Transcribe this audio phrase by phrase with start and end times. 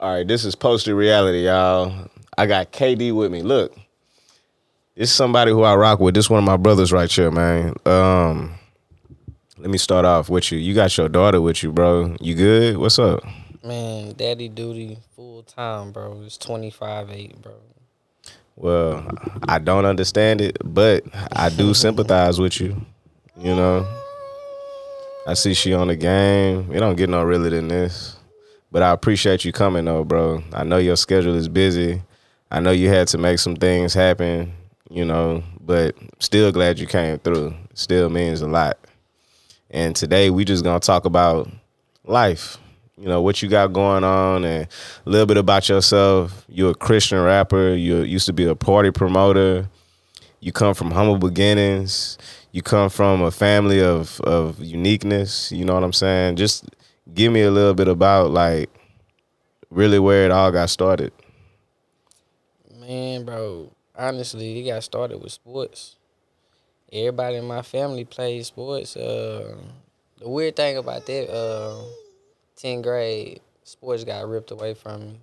[0.00, 1.92] All right, this is posted reality, y'all.
[2.36, 3.42] I got KD with me.
[3.42, 3.74] Look,
[4.94, 6.14] this is somebody who I rock with.
[6.14, 7.74] This is one of my brothers right here, man.
[7.84, 8.54] Um,
[9.56, 10.58] let me start off with you.
[10.58, 12.14] You got your daughter with you, bro.
[12.20, 12.76] You good?
[12.76, 13.24] What's up?
[13.64, 16.22] Man, daddy duty full time, bro.
[16.24, 17.54] It's twenty five eight, bro.
[18.54, 19.04] Well,
[19.48, 21.02] I don't understand it, but
[21.32, 22.80] I do sympathize with you.
[23.36, 23.84] You know,
[25.26, 26.70] I see she on the game.
[26.72, 28.17] It don't get no realer than this.
[28.70, 30.42] But I appreciate you coming though, bro.
[30.52, 32.02] I know your schedule is busy.
[32.50, 34.52] I know you had to make some things happen,
[34.90, 37.54] you know, but still glad you came through.
[37.74, 38.78] Still means a lot.
[39.70, 41.50] And today we just gonna talk about
[42.04, 42.58] life.
[42.98, 44.66] You know, what you got going on and
[45.06, 46.44] a little bit about yourself.
[46.48, 49.68] You're a Christian rapper, you used to be a party promoter.
[50.40, 52.18] You come from humble beginnings.
[52.52, 56.36] You come from a family of of uniqueness, you know what I'm saying?
[56.36, 56.64] Just
[57.14, 58.70] give me a little bit about like
[59.70, 61.12] really where it all got started.
[62.80, 65.96] Man, bro, honestly, it got started with sports.
[66.92, 68.96] Everybody in my family plays sports.
[68.96, 69.56] Uh,
[70.18, 71.82] the weird thing about that, uh,
[72.56, 75.20] 10th grade, sports got ripped away from me.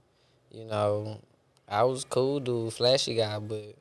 [0.51, 1.19] You know,
[1.67, 3.75] I was cool dude, flashy guy, but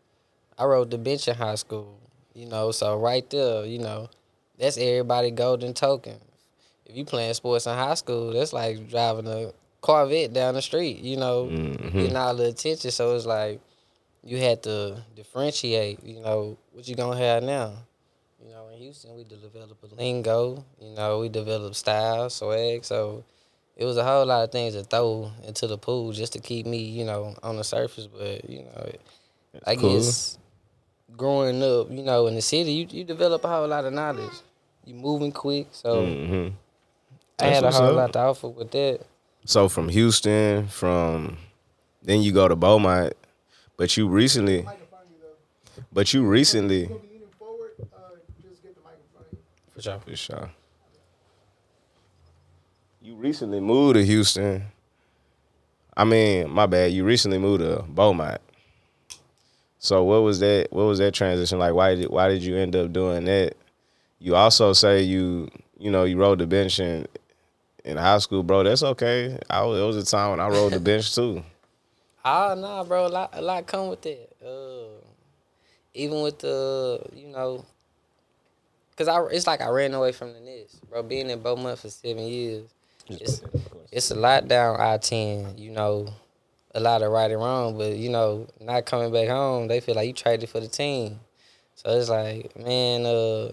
[0.59, 1.99] I rode the bench in high school.
[2.35, 4.09] You know, so right there, you know,
[4.59, 6.19] that's everybody golden token.
[6.95, 10.99] If you playing sports in high school, that's like driving a Corvette down the street.
[11.01, 11.99] You know, Mm-hmm.
[11.99, 12.93] getting all the attention.
[12.93, 13.61] So it's like
[14.23, 16.05] you had to differentiate.
[16.05, 17.73] You know, what you gonna have now?
[18.41, 20.65] You know, in Houston, we develop a lingo.
[20.81, 22.85] You know, we develop style, swag.
[22.85, 23.25] So
[23.77, 26.65] it was a whole lot of things to throw into the pool just to keep
[26.65, 28.07] me, you know, on the surface.
[28.07, 28.93] But you know,
[29.67, 29.97] I cool.
[29.97, 30.39] guess
[31.17, 34.33] growing up, you know, in the city, you you develop a whole lot of knowledge.
[34.85, 36.49] You moving quick, so hmm
[37.41, 37.95] I had a whole up.
[37.97, 39.01] lot to offer with that.
[39.45, 41.37] So from Houston, from
[42.03, 43.13] then you go to Beaumont,
[43.77, 45.17] but you recently, microphone you
[45.77, 45.83] though.
[45.93, 47.71] but you recently, You're gonna be leaning forward.
[48.49, 49.39] Just get the microphone.
[49.75, 50.01] For sure.
[50.01, 50.51] for sure.
[53.03, 54.65] You recently moved to Houston.
[55.97, 56.93] I mean, my bad.
[56.93, 58.41] You recently moved to Beaumont.
[59.79, 60.69] So what was that?
[60.71, 61.75] What was that transition like?
[61.75, 63.55] Why did why did you end up doing that?
[64.19, 67.07] You also say you you know you rode the bench in
[67.85, 68.63] in high school, bro.
[68.63, 69.39] That's okay.
[69.49, 71.43] I was, it was a time when I rode the bench too.
[72.27, 73.07] Ah, nah, bro.
[73.07, 74.31] A lot, a lot come with that.
[74.43, 74.99] Uh,
[75.93, 77.67] even with the, you know,
[78.97, 81.03] cause I, it's like I ran away from the Nets, bro.
[81.03, 82.65] Being in Beaumont for seven years,
[83.11, 83.43] it's,
[83.93, 85.59] it's a lot down I ten.
[85.59, 86.15] You know,
[86.75, 89.95] a lot of right and wrong, but you know, not coming back home, they feel
[89.95, 91.21] like you traded for the team.
[91.75, 93.53] So it's like, man, uh,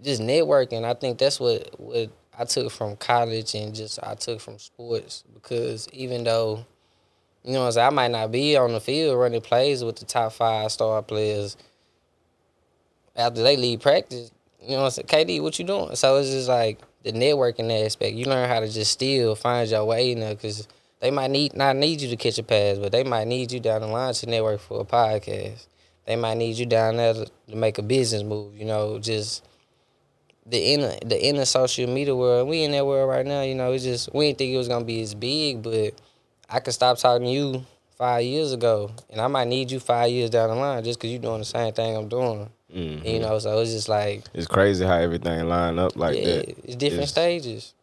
[0.00, 0.84] just networking.
[0.84, 2.08] I think that's what what
[2.38, 6.64] I took from college and just I took from sports because even though
[7.44, 10.32] you know saying, I might not be on the field running plays with the top
[10.32, 11.56] five star players
[13.16, 14.30] after they leave practice.
[14.60, 15.26] You know what I'm saying?
[15.26, 15.96] KD, what you doing?
[15.96, 18.14] So it's just like the networking aspect.
[18.14, 20.68] You learn how to just still find your way in there because
[21.00, 23.60] they might need not need you to catch a pass, but they might need you
[23.60, 25.66] down the line to network for a podcast.
[26.06, 28.56] They might need you down there to, to make a business move.
[28.56, 29.44] You know, just
[30.46, 32.48] the inner the inner social media world.
[32.48, 33.42] We in that world right now.
[33.42, 35.94] You know, it's just we didn't think it was gonna be as big, but
[36.50, 37.66] I could stop talking to you
[37.96, 41.10] five years ago, and I might need you five years down the line just because
[41.12, 42.48] you're doing the same thing I'm doing.
[42.74, 43.04] Mhm.
[43.04, 46.48] You know, so it's just like It's crazy how everything line up like yeah, that.
[46.64, 47.74] it's different It's stages.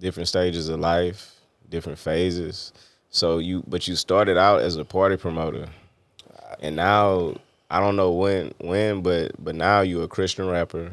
[0.00, 1.34] Different stages of life,
[1.68, 2.72] different phases.
[3.10, 5.68] So you, but you started out as a party promoter,
[6.60, 7.34] and now
[7.70, 10.92] I don't know when, when, but but now you're a Christian rapper.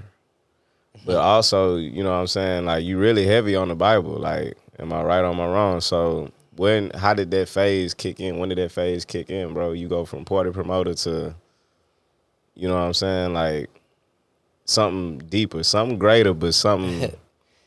[1.04, 2.66] But also, you know what I'm saying?
[2.66, 4.14] Like you really heavy on the Bible.
[4.18, 5.82] Like, am I right or am I wrong?
[5.82, 8.38] So when how did that phase kick in?
[8.40, 9.72] When did that phase kick in, bro?
[9.74, 11.36] You go from party promoter to
[12.56, 13.34] you know what I'm saying?
[13.34, 13.70] Like
[14.66, 17.14] something deeper, something greater, but something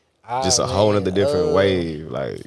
[0.41, 2.09] just a Ah, whole man, nother different uh, wave.
[2.09, 2.41] Like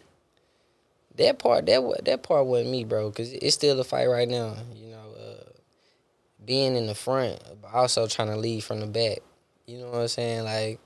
[1.16, 3.10] That part, that that part wasn't me, bro.
[3.10, 4.56] Cause it's still a fight right now.
[4.74, 5.44] You know, uh,
[6.44, 9.18] being in the front, but also trying to lead from the back.
[9.66, 10.44] You know what I'm saying?
[10.44, 10.80] Like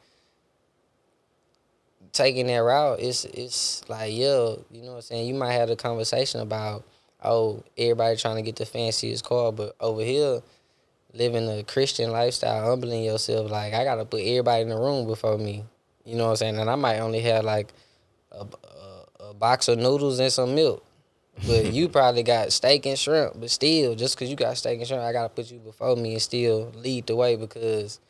[2.12, 5.28] taking that route, it's it's like yo, you know what I'm saying.
[5.28, 6.84] You might have a conversation about
[7.22, 10.42] oh, everybody trying to get the fanciest car, but over here,
[11.12, 13.50] living a Christian lifestyle, humbling yourself.
[13.50, 15.64] Like I gotta put everybody in the room before me.
[16.04, 16.58] You know what I'm saying?
[16.58, 17.72] And I might only have like
[18.32, 18.46] a,
[19.20, 20.84] a, a box of noodles and some milk.
[21.46, 23.40] But you probably got steak and shrimp.
[23.40, 25.96] But still, just because you got steak and shrimp, I got to put you before
[25.96, 28.00] me and still lead the way because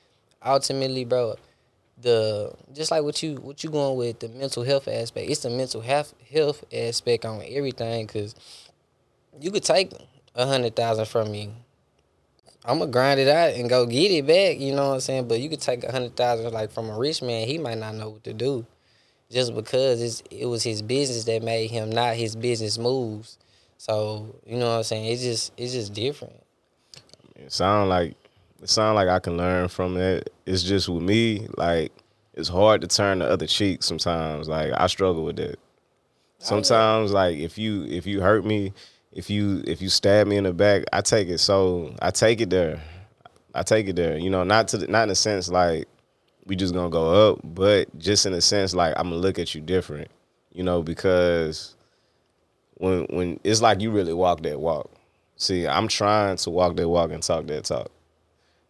[0.46, 1.36] ultimately, bro,
[2.00, 5.30] the just like what you what you going with the mental health aspect.
[5.30, 8.34] It's the mental health health aspect on everything because
[9.40, 9.92] you could take
[10.34, 11.50] a hundred thousand from me.
[12.64, 14.58] I'm gonna grind it out and go get it back.
[14.58, 15.28] You know what I'm saying?
[15.28, 17.46] But you could take a hundred thousand like from a rich man.
[17.46, 18.66] He might not know what to do,
[19.30, 23.38] just because it's it was his business that made him, not his business moves.
[23.78, 25.06] So you know what I'm saying?
[25.06, 26.42] It's just it's just different.
[27.36, 28.16] It sound like
[28.66, 30.32] it sound like I can learn from it.
[30.44, 31.92] It's just with me, like
[32.34, 34.48] it's hard to turn the other cheek sometimes.
[34.48, 35.60] Like I struggle with that.
[36.40, 38.72] Sometimes like if you if you hurt me,
[39.12, 42.40] if you if you stab me in the back, I take it so I take
[42.40, 42.82] it there.
[43.54, 44.18] I take it there.
[44.18, 45.86] You know, not to the, not in a sense like
[46.44, 49.54] we just gonna go up, but just in a sense like I'm gonna look at
[49.54, 50.08] you different.
[50.52, 51.76] You know, because
[52.74, 54.90] when when it's like you really walk that walk.
[55.36, 57.90] See, I'm trying to walk that walk and talk that talk,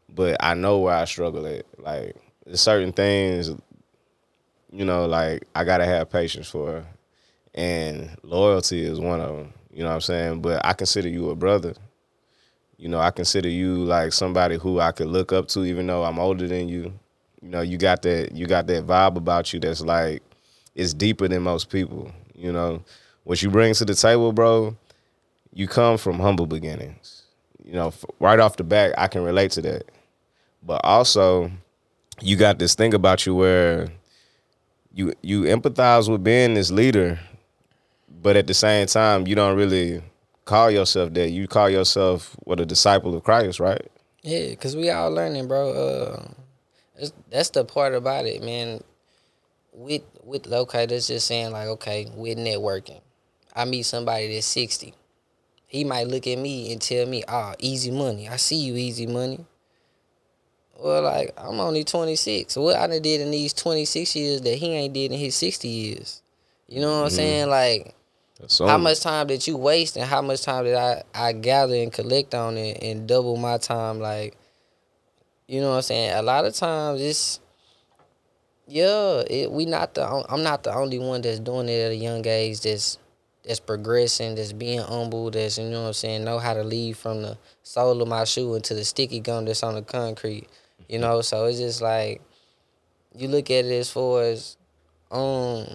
[0.08, 1.64] but I know where I struggle at.
[1.78, 3.50] Like there's certain things,
[4.70, 6.84] you know, like I gotta have patience for,
[7.54, 9.52] and loyalty is one of them.
[9.72, 10.40] You know what I'm saying?
[10.40, 11.74] But I consider you a brother.
[12.78, 16.04] You know, I consider you like somebody who I could look up to, even though
[16.04, 16.92] I'm older than you.
[17.42, 20.22] You know, you got that you got that vibe about you that's like
[20.74, 22.10] it's deeper than most people.
[22.34, 22.82] You know,
[23.24, 24.76] what you bring to the table, bro.
[25.52, 27.22] You come from humble beginnings.
[27.64, 29.90] You know, right off the bat, I can relate to that.
[30.66, 31.52] But also,
[32.20, 33.88] you got this thing about you where
[34.92, 37.20] you you empathize with being this leader,
[38.22, 40.02] but at the same time, you don't really
[40.44, 41.30] call yourself that.
[41.30, 43.86] You call yourself what a disciple of Christ, right?
[44.22, 45.70] Yeah, cause we all learning, bro.
[45.70, 46.28] Uh,
[46.98, 48.82] that's, that's the part about it, man.
[49.72, 53.02] With with okay, that's just saying like okay, we're networking,
[53.54, 54.94] I meet somebody that's sixty.
[55.68, 58.28] He might look at me and tell me, "Ah, easy money.
[58.28, 59.46] I see you, easy money."
[60.78, 62.56] Well, like I'm only twenty six.
[62.56, 65.34] What I done did in these twenty six years that he ain't did in his
[65.34, 66.22] sixty years.
[66.68, 67.16] You know what I'm mm-hmm.
[67.16, 67.48] saying?
[67.48, 67.96] Like
[68.58, 71.92] how much time did you waste and how much time did I, I gather and
[71.92, 74.36] collect on it and double my time like
[75.46, 77.40] you know what I'm saying a lot of times it's
[78.66, 81.96] yeah it, we not the I'm not the only one that's doing it at a
[81.96, 82.98] young age that's
[83.42, 86.98] that's progressing that's being humble that's you know what I'm saying know how to lead
[86.98, 90.46] from the sole of my shoe into the sticky gum that's on the concrete
[90.88, 92.20] you know so it's just like
[93.14, 94.56] you look at it as far as
[95.10, 95.66] um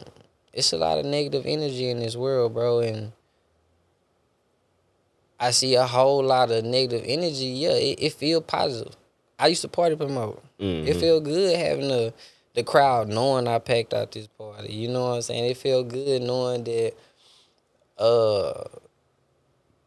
[0.54, 3.14] it's a lot of negative energy in this world, bro, and
[5.40, 7.48] I see a whole lot of negative energy.
[7.48, 8.96] Yeah, it, it feel positive.
[9.40, 10.44] I used to party promote.
[10.88, 12.14] It feel good having the
[12.54, 14.74] the crowd knowing I packed out this party.
[14.74, 15.46] You know what I'm saying?
[15.46, 16.94] It feel good knowing that
[17.98, 18.64] uh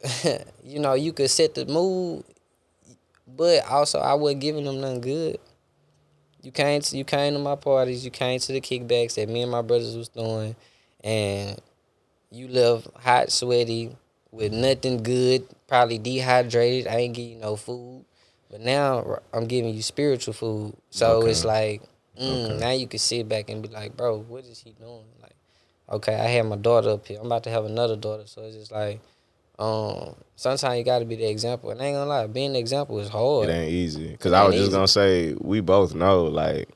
[0.64, 2.24] you know, you could set the mood,
[3.26, 5.38] but also I wasn't giving them nothing good.
[6.42, 9.42] You came to you came to my parties, you came to the kickbacks that me
[9.42, 10.54] and my brothers was doing,
[11.02, 11.58] and
[12.30, 13.96] you left hot, sweaty,
[14.30, 16.86] with nothing good, probably dehydrated.
[16.86, 18.04] I ain't give you no food.
[18.50, 20.76] But now I'm giving you spiritual food.
[20.90, 21.30] So Okay.
[21.30, 21.82] it's like,
[22.18, 25.06] mm, now you can sit back and be like, bro, what is he doing?
[25.22, 25.34] Like,
[25.90, 27.18] okay, I had my daughter up here.
[27.20, 28.24] I'm about to have another daughter.
[28.26, 29.00] So it's just like,
[29.58, 31.70] um, sometimes you gotta be the example.
[31.70, 33.48] And I ain't gonna lie, being the example is hard.
[33.48, 34.16] It ain't easy.
[34.16, 34.72] Cause It I was just easy.
[34.72, 36.68] gonna say we both know like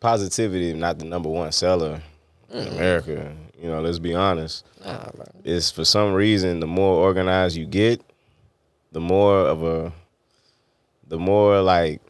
[0.00, 2.02] positivity not the number one seller
[2.50, 3.34] in America.
[3.60, 4.66] You know, let's be honest.
[4.84, 5.24] Nah, bro.
[5.44, 8.02] It's for some reason the more organized you get,
[8.92, 9.92] the more of a
[11.08, 12.00] the more like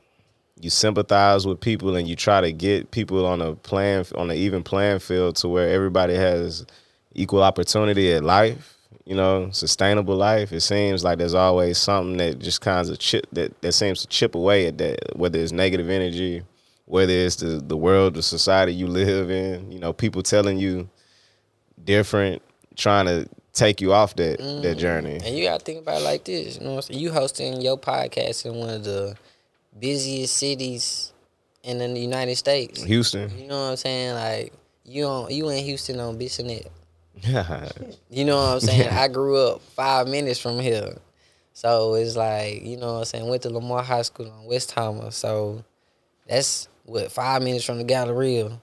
[0.60, 4.36] you sympathize with people and you try to get people on a plan on an
[4.36, 6.64] even playing field to where everybody has
[7.14, 8.73] equal opportunity at life,
[9.04, 10.52] you know, sustainable life.
[10.52, 14.06] It seems like there's always something that just kind of chip that, that seems to
[14.06, 16.42] chip away at that, whether it's negative energy,
[16.86, 20.88] whether it's the, the world, the society you live in, you know, people telling you
[21.82, 22.42] different,
[22.76, 24.78] trying to take you off that that mm-hmm.
[24.78, 25.20] journey.
[25.24, 26.56] And you gotta think about it like this.
[26.56, 27.00] You know what I'm saying?
[27.00, 29.16] You hosting your podcast in one of the
[29.78, 31.12] busiest cities
[31.62, 32.82] in the United States.
[32.82, 33.36] Houston.
[33.38, 34.14] You know what I'm saying?
[34.14, 34.52] Like
[34.84, 36.68] you on you in Houston on Bissonnet.
[38.10, 38.88] You know what I'm saying?
[38.90, 40.96] I grew up five minutes from here.
[41.52, 45.12] So it's like, you know what I'm saying, went to Lamar High School on Westheimer.
[45.12, 45.64] So
[46.28, 48.60] that's what, five minutes from the Galleria.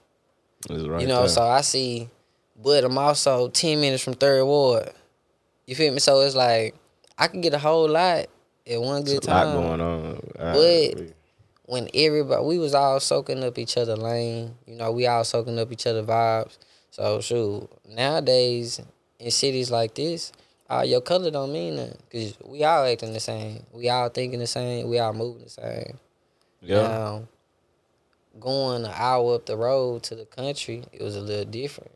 [0.70, 1.28] Right you know, there.
[1.28, 2.08] so I see,
[2.62, 4.90] but I'm also ten minutes from Third Ward.
[5.66, 5.98] You feel me?
[5.98, 6.74] So it's like
[7.18, 8.26] I can get a whole lot
[8.70, 9.54] at one good It's a lot time.
[9.56, 10.20] going on.
[10.38, 11.12] I But- agree.
[11.66, 14.54] When everybody, we was all soaking up each other lane.
[14.66, 16.58] You know, we all soaking up each other vibes.
[16.92, 18.78] So shoot, nowadays
[19.18, 20.30] in cities like this,
[20.68, 23.64] uh, your color don't mean nothing because we all acting the same.
[23.72, 24.90] We all thinking the same.
[24.90, 25.98] We all moving the same.
[26.60, 26.82] yeah.
[26.82, 27.22] Now,
[28.38, 31.92] going an hour up the road to the country, it was a little different.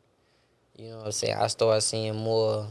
[0.78, 1.36] You know what I'm saying?
[1.38, 2.66] I started seeing more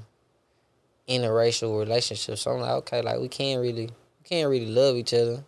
[1.08, 2.42] interracial relationships.
[2.42, 5.44] So I'm like, okay, like we can't really we can't really love each other.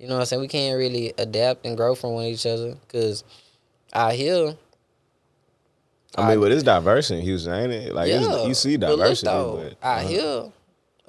[0.00, 0.42] You know what I'm saying?
[0.42, 3.22] We can't really adapt and grow from one each other because
[3.92, 4.56] out here,
[6.16, 7.94] I mean, but it's diverse in Houston, ain't it?
[7.94, 10.52] Like it's, you see but look diversity, though, but, out uh, here,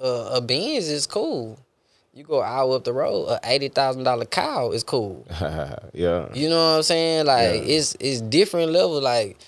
[0.00, 1.58] uh, a Benz is cool.
[2.12, 5.26] You go hour up the road, a eighty thousand dollar cow is cool.
[5.92, 7.26] yeah, You know what I'm saying?
[7.26, 7.74] Like Yeah.
[7.76, 9.00] it's it's different level.
[9.00, 9.38] Like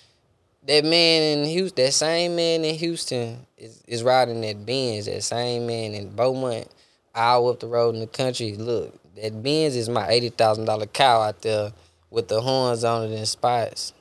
[0.67, 5.07] that man in Houston, that same man in Houston is, is riding that Benz.
[5.07, 6.69] That same man in Beaumont,
[7.15, 8.55] hour up the road in the country.
[8.55, 11.73] Look, that Benz is my eighty thousand dollar cow out there
[12.11, 13.93] with the horns on it and spots.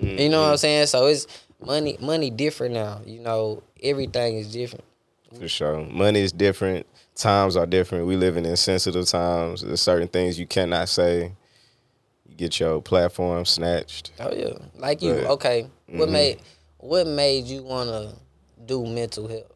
[0.00, 0.86] You know what I'm saying?
[0.86, 1.26] So it's
[1.64, 3.00] money money different now.
[3.04, 4.84] You know, everything is different.
[5.38, 5.80] for sure.
[5.84, 6.86] Money is different.
[7.14, 8.06] Times are different.
[8.06, 9.62] We living in sensitive times.
[9.62, 11.32] There's certain things you cannot say.
[12.28, 14.12] You get your platform snatched.
[14.20, 14.54] Oh yeah.
[14.76, 15.66] Like you, But- okay.
[15.88, 16.12] What Mhm.
[16.12, 16.38] made
[16.78, 18.12] what made you wanna
[18.64, 19.52] do mental health?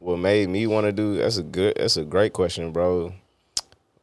[0.00, 3.10] what made me want to do that's a good that's a great question bro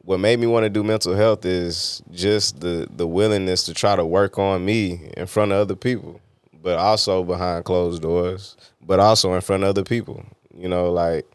[0.04, 3.96] what made me want to do mental health is just the the willingness to try
[3.96, 6.20] to work on me in front of other people
[6.62, 10.24] but also behind closed doors but also in front of other people.
[10.56, 11.26] You know like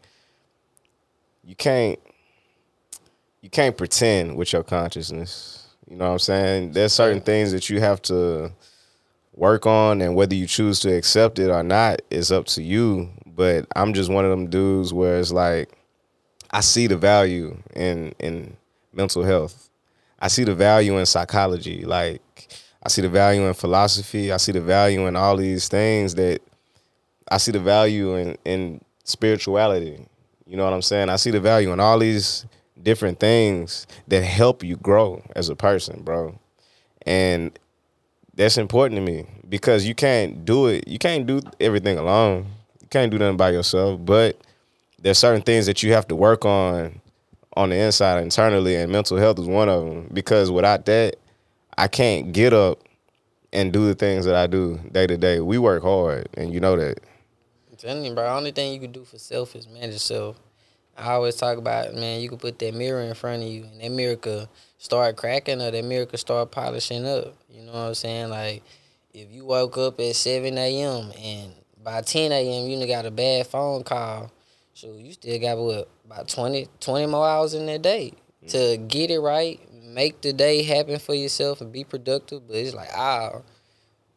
[1.44, 1.98] you can't
[3.40, 5.66] you can't pretend with your consciousness.
[5.88, 6.72] You know what i'm saying?
[6.72, 8.52] There's certain things that you have to
[9.34, 13.08] work on and whether you choose to accept it or not is up to you
[13.24, 15.77] but i'm just one of them dudes where it's like
[16.50, 18.56] i see the value in in
[18.92, 19.68] mental health
[20.20, 22.48] i see the value in psychology like
[22.82, 26.40] i see the value in philosophy i see the value in all these things that
[27.30, 30.06] i see the value in in spirituality
[30.46, 32.46] you know what i'm saying i see the value in all these
[32.82, 36.38] different things that help you grow as a person bro
[37.06, 37.58] and
[38.38, 40.86] that's important to me because you can't do it.
[40.86, 42.46] You can't do everything alone.
[42.80, 43.98] You can't do nothing by yourself.
[44.04, 44.40] But
[45.00, 47.00] there's certain things that you have to work on
[47.56, 50.08] on the inside internally, and mental health is one of them.
[50.12, 51.16] Because without that,
[51.76, 52.80] I can't get up
[53.52, 55.40] and do the things that I do day to day.
[55.40, 57.00] We work hard, and you know that.
[57.70, 58.24] I'm telling you, bro.
[58.24, 60.36] The Only thing you can do for self is manage yourself.
[60.96, 63.80] I always talk about, man, you can put that mirror in front of you, and
[63.80, 67.34] that mirror could start cracking, or that mirror could start polishing up.
[67.48, 68.30] You know what I'm saying?
[68.30, 68.62] Like,
[69.14, 71.12] if you woke up at 7 a.m.
[71.18, 71.52] and
[71.82, 72.68] by 10 a.m.
[72.68, 74.32] you got a bad phone call,
[74.78, 78.12] so you still got what about 20, 20 more hours in that day
[78.46, 82.46] to get it right, make the day happen for yourself, and be productive.
[82.46, 83.40] But it's like, ah,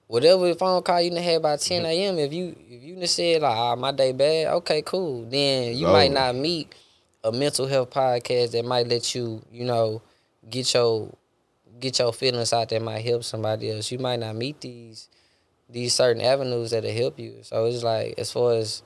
[0.06, 2.20] whatever phone call you had by 10 a.m.
[2.20, 5.24] If you if you said like, ah, my day bad, okay, cool.
[5.24, 6.76] Then you It's might not meet
[7.24, 10.04] a mental health podcast that might let you, you know,
[10.48, 11.10] get your
[11.80, 13.92] get your feelings out that might help somebody else.
[13.92, 15.10] You might not meet these
[15.68, 17.40] these certain avenues that'll help you.
[17.42, 18.84] So it's like as far as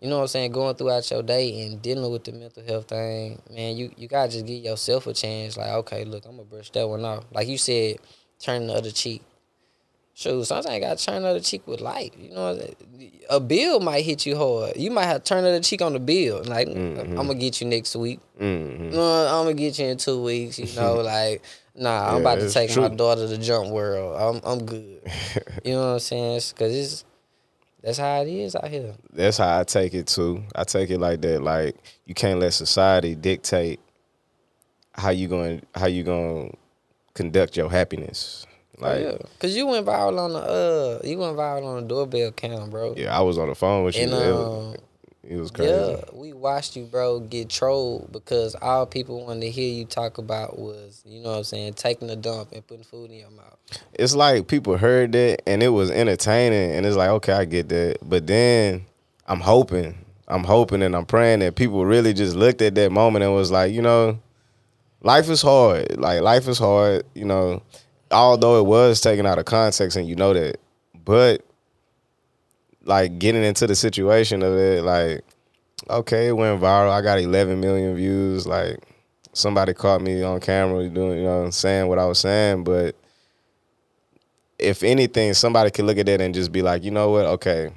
[0.00, 2.88] you know what I'm saying, going throughout your day and dealing with the mental health
[2.88, 5.56] thing, man, you, you gotta just give yourself a chance.
[5.56, 7.24] Like, okay, look, I'm gonna brush that one off.
[7.32, 7.98] Like you said,
[8.38, 9.22] turn the other cheek.
[10.14, 12.10] Shoot, sometimes you gotta turn the other cheek with life.
[12.18, 14.76] You know, what I'm a bill might hit you hard.
[14.76, 16.42] You might have to turn the other cheek on the bill.
[16.44, 18.20] Like, I'm gonna get you next week.
[18.38, 20.58] hmm No, I'm gonna get you in two weeks.
[20.58, 21.42] You know, like,
[21.74, 24.16] nah, I'm Yeah, about to take my daughter to Jump World.
[24.20, 25.00] I'm I'm good.
[25.64, 26.40] you know what I'm saying?
[26.56, 27.04] Cause it's
[27.82, 28.94] that's how it is out here.
[29.12, 30.44] That's how I take it too.
[30.54, 31.42] I take it like that.
[31.42, 33.80] Like you can't let society dictate
[34.92, 36.56] how you going how you going to
[37.14, 38.46] conduct your happiness.
[38.78, 39.28] Like oh, yeah.
[39.38, 42.94] Cause you went viral on the uh, you went viral on the doorbell cam, bro.
[42.96, 44.04] Yeah, I was on the phone with you.
[44.04, 44.76] And it, um,
[45.30, 45.72] it was crazy.
[45.72, 50.18] yeah, we watched you, bro, get trolled because all people wanted to hear you talk
[50.18, 53.30] about was, you know what I'm saying, taking a dump and putting food in your
[53.30, 53.56] mouth.
[53.94, 57.68] It's like people heard that and it was entertaining, and it's like, okay, I get
[57.68, 57.98] that.
[58.02, 58.86] But then
[59.24, 63.22] I'm hoping, I'm hoping, and I'm praying that people really just looked at that moment
[63.22, 64.18] and was like, you know,
[65.00, 65.96] life is hard.
[65.96, 67.04] Like life is hard.
[67.14, 67.62] You know,
[68.10, 70.58] although it was taken out of context, and you know that,
[71.04, 71.44] but
[72.84, 75.22] like getting into the situation of it, like,
[75.88, 76.90] okay, it went viral.
[76.90, 78.46] I got 11 million views.
[78.46, 78.78] Like,
[79.32, 82.64] somebody caught me on camera doing, you know, saying what I was saying.
[82.64, 82.94] But
[84.58, 87.26] if anything, somebody could look at that and just be like, you know what?
[87.26, 87.72] Okay,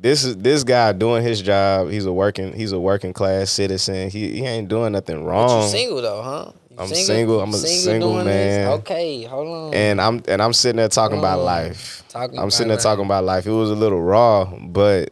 [0.00, 1.90] this is this guy doing his job.
[1.90, 4.10] He's a working, he's a working class citizen.
[4.10, 5.62] He he ain't doing nothing But wrong.
[5.64, 6.52] you single though, huh?
[6.70, 7.40] You I'm single.
[7.40, 8.24] I'm a single man.
[8.70, 8.78] This?
[8.80, 9.74] Okay, hold on.
[9.74, 12.04] and I'm and I'm sitting there talking about life.
[12.08, 13.46] Talking I'm sitting there talking about life.
[13.46, 15.10] It was a little raw, but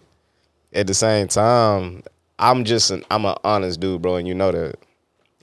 [0.72, 2.02] at the same time,
[2.38, 4.76] I'm just an I'm an honest dude, bro, and you know that.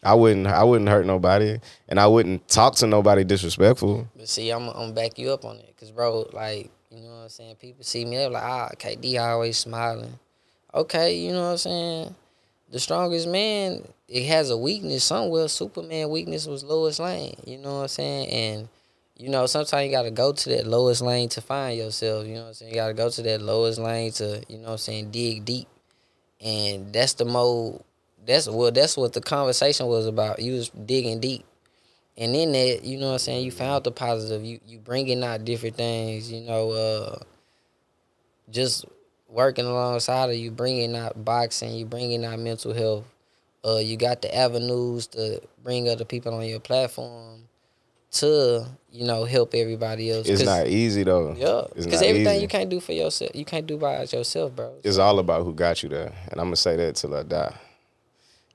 [0.06, 1.60] I wouldn't I wouldn't hurt nobody,
[1.90, 4.08] and I wouldn't talk to nobody disrespectful.
[4.16, 7.24] But see, I'm I'm back you up on it, cause bro, like you know what
[7.24, 7.56] I'm saying.
[7.56, 10.20] People see me, they're like, ah, KD always smiling.
[10.74, 12.16] Okay, you know what I'm saying.
[12.70, 15.48] The strongest man, it has a weakness somewhere.
[15.48, 17.36] Superman weakness was Lois Lane.
[17.46, 18.70] You know what I'm saying, and
[19.16, 22.26] you know sometimes you gotta go to that lowest lane to find yourself.
[22.26, 22.72] You know what I'm saying.
[22.72, 25.68] You gotta go to that lowest lane to you know what I'm saying dig deep,
[26.42, 27.84] and that's the mode.
[28.26, 30.40] That's well, that's what the conversation was about.
[30.40, 31.46] You was digging deep.
[32.18, 34.44] And in that, you know what I'm saying, you found the positive.
[34.44, 37.20] You you bringing out different things, you know, uh
[38.50, 38.86] just
[39.28, 43.06] working alongside of you bringing out boxing, you bringing out mental health.
[43.66, 47.44] Uh you got the avenues to bring other people on your platform
[48.12, 50.28] to, you know, help everybody else.
[50.28, 51.34] It's not easy though.
[51.36, 52.42] Yeah, because everything easy.
[52.44, 54.76] you can't do for yourself, you can't do by yourself, bro.
[54.84, 57.56] It's all about who got you there, and I'm gonna say that till I die.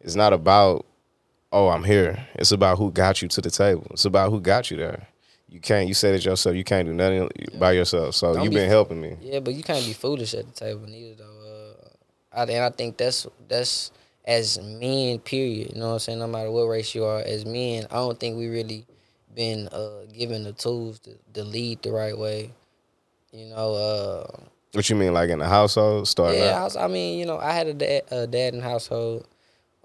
[0.00, 0.86] It's not about
[1.52, 2.26] oh I'm here.
[2.35, 3.87] It's about who got you to the table.
[3.90, 5.09] It's about who got you there.
[5.49, 5.88] You can't.
[5.88, 6.57] You said it yourself.
[6.57, 8.14] You can't do nothing by yourself.
[8.14, 9.17] So Don't you've be been helping me.
[9.21, 11.75] Yeah, but you can't be foolish at the table neither though.
[11.85, 11.88] Uh,
[12.40, 13.90] I, and I think that's that's
[14.26, 15.73] as men, period.
[15.75, 16.19] You know what I'm saying?
[16.19, 18.85] No matter what race you are, as men, I don't think we really
[19.35, 22.50] been uh, given the tools to, to lead the right way.
[23.33, 24.40] You know, uh,
[24.73, 26.09] What you mean, like in the household?
[26.09, 26.61] Starting yeah.
[26.61, 29.26] I, was, I mean, you know, I had a dad, a dad in the household.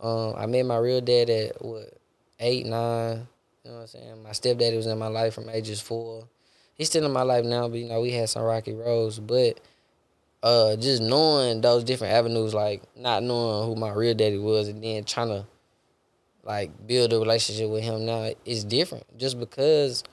[0.03, 1.98] Um, I met my real dad at what
[2.39, 3.25] eight, nine.
[3.63, 4.24] You know what I'm saying?
[4.24, 6.27] My stepdaddy was in my life from ages four.
[6.75, 9.19] He's still in my life now, but you know we had some rocky roads.
[9.19, 9.62] But
[10.43, 14.83] uh, just knowing those different avenues, like not knowing who my real daddy was, and
[14.83, 15.48] then trying to
[16.43, 19.05] like build a relationship with him now is different.
[19.17, 20.03] Just because,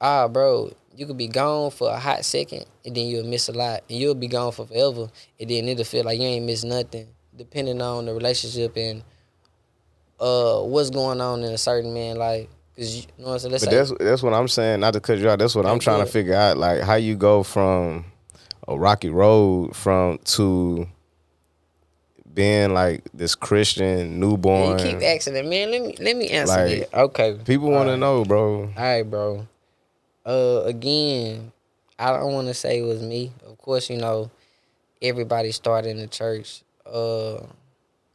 [0.00, 3.52] ah, bro, you could be gone for a hot second, and then you'll miss a
[3.52, 6.64] lot, and you'll be gone for forever, and then it'll feel like you ain't missed
[6.64, 7.08] nothing,
[7.40, 9.02] depending on the relationship and
[10.20, 12.48] uh what's going on in a certain man life.
[12.76, 13.52] Cause you know what I'm saying.
[13.52, 14.80] Let's But say, that's that's what I'm saying.
[14.80, 15.38] Not to cut you out.
[15.38, 16.58] That's what I'm trying to figure out.
[16.58, 18.04] Like how you go from
[18.68, 20.86] a rocky road from to
[22.32, 24.78] being like this Christian newborn.
[24.78, 25.70] you keep asking it, man.
[25.70, 26.90] Let me let me answer Like, it.
[26.94, 27.38] Okay.
[27.44, 28.64] People want to know, bro.
[28.64, 29.46] All right, bro.
[30.24, 31.52] Uh, again,
[31.98, 33.32] I don't want to say it was me.
[33.46, 34.30] Of course, you know,
[35.02, 36.62] everybody started in the church.
[36.90, 37.46] Uh,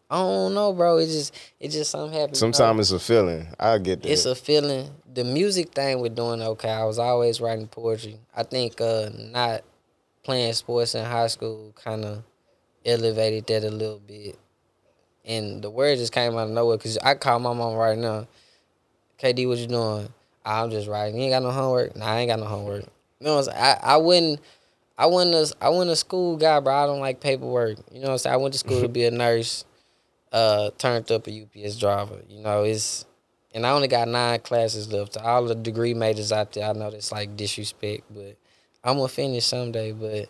[0.09, 0.97] I don't know, bro.
[0.97, 2.33] It just it just something know?
[2.33, 3.47] Sometimes it's a feeling.
[3.59, 4.11] I get that.
[4.11, 4.91] it's a feeling.
[5.13, 6.69] The music thing we're doing okay.
[6.69, 8.19] I was always writing poetry.
[8.35, 9.63] I think uh not
[10.23, 12.23] playing sports in high school kind of
[12.85, 14.37] elevated that a little bit.
[15.23, 18.27] And the word just came out of nowhere because I call my mom right now.
[19.19, 20.09] KD, what you doing?
[20.45, 21.17] I'm just writing.
[21.17, 21.95] You ain't got no homework?
[21.95, 22.83] Nah, I ain't got no homework.
[23.19, 23.57] You know what I'm saying?
[23.57, 24.39] I, I wouldn't
[24.97, 26.73] I went to I wasn't a school guy, bro.
[26.73, 27.77] I don't like paperwork.
[27.91, 28.33] You know what I'm saying?
[28.33, 29.65] I went to school to be a nurse,
[30.31, 32.21] uh, turned up a UPS driver.
[32.29, 33.05] You know, it's
[33.53, 35.13] and I only got nine classes left.
[35.13, 38.37] To all the degree majors out there, I know that's like disrespect, but
[38.83, 39.91] I'm gonna finish someday.
[39.91, 40.29] But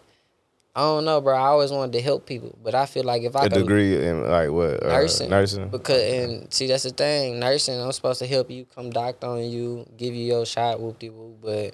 [0.75, 1.35] I don't know, bro.
[1.35, 4.05] I always wanted to help people, but I feel like if I a could degree
[4.05, 4.83] in like what?
[4.83, 5.29] Uh, Nursing.
[5.29, 5.69] Nursing.
[5.69, 7.79] because and see that's the thing, nursing.
[7.79, 11.09] I'm supposed to help you, come doctor on you, give you your shot, whoop de
[11.09, 11.37] whoop.
[11.41, 11.73] But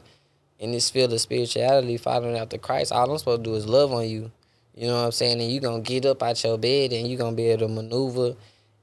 [0.61, 3.91] in this field of spirituality, following after Christ, all I'm supposed to do is love
[3.91, 4.31] on you.
[4.75, 5.41] You know what I'm saying?
[5.41, 8.35] And you're gonna get up out your bed and you're gonna be able to maneuver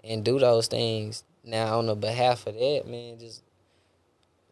[0.02, 1.22] and do those things.
[1.44, 3.42] Now on the behalf of that, man, just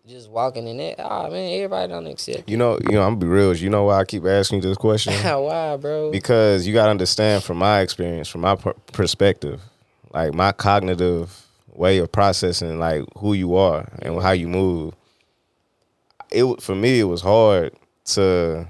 [0.07, 2.49] just walking in that, ah man, everybody don't accept.
[2.49, 3.03] You know, you know.
[3.03, 3.55] I'm gonna be real.
[3.57, 5.13] You You know why I keep asking you this question?
[5.43, 6.13] Why, bro?
[6.13, 9.61] because you gotta understand from my experience, from my per- perspective,
[10.15, 14.95] like my cognitive way of processing, like who you are and how you move.
[16.31, 17.75] It for me, it was hard
[18.07, 18.67] to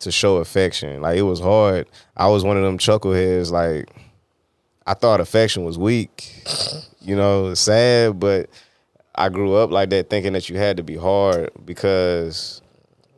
[0.00, 1.00] to show affection.
[1.02, 1.88] Like it was hard.
[2.16, 3.50] I was one of them chuckleheads.
[3.50, 3.88] Like
[4.86, 6.44] I thought affection was weak.
[7.00, 8.48] You know, sad, but
[9.14, 12.62] I grew up like that, thinking that you had to be hard because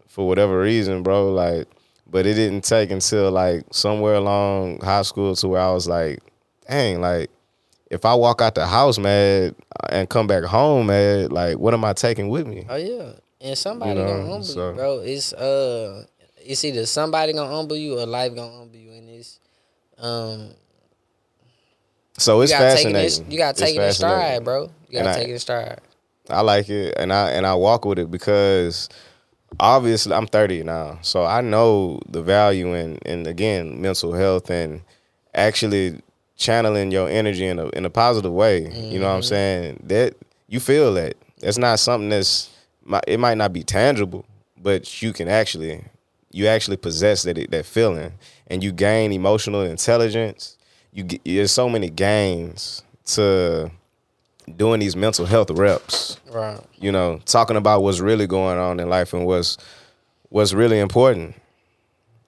[0.09, 1.33] for whatever reason, bro.
[1.33, 1.69] Like,
[2.11, 6.21] but it didn't take until like somewhere along high school to where I was like,
[6.69, 7.31] dang, like
[7.91, 9.55] if I walk out the house mad
[9.91, 12.67] and come back home mad, like what am I taking with me?
[12.69, 14.99] Oh yeah, and somebody know, gonna humble so- you, bro.
[15.01, 16.05] It's uh,
[16.39, 19.39] it's either somebody gonna humble you or life gonna humble you, and it's
[19.99, 20.51] um,
[22.19, 22.61] So it's you it.
[22.61, 23.25] fascinating.
[23.27, 24.71] In, you gotta It's take it in stride, bro.
[24.89, 25.81] You gotta I- take it in stride.
[26.29, 28.89] I like it and I and I walk with it because
[29.61, 30.99] obviously I'm 30 now.
[31.03, 34.81] So I know the value in in again mental health and
[35.35, 36.01] actually
[36.37, 38.69] channeling your energy in a in a positive way.
[38.91, 39.85] You know what I'm saying?
[39.85, 40.15] That
[40.49, 41.15] you feel that.
[41.39, 42.51] That's not something that's
[43.07, 44.25] it might not be tangible,
[44.57, 45.85] but you can actually
[46.31, 48.13] you actually possess that that feeling
[48.49, 50.57] and you gain emotional intelligence.
[50.93, 53.71] You get, there's so many gains to
[54.57, 56.19] doing these mental health reps.
[56.31, 56.61] Right.
[56.79, 59.59] You know, talking about what's really going on in life and what's
[60.29, 61.35] what's really important.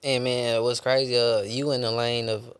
[0.03, 1.17] And man, what's crazy?
[1.17, 2.53] Uh, you in the lane of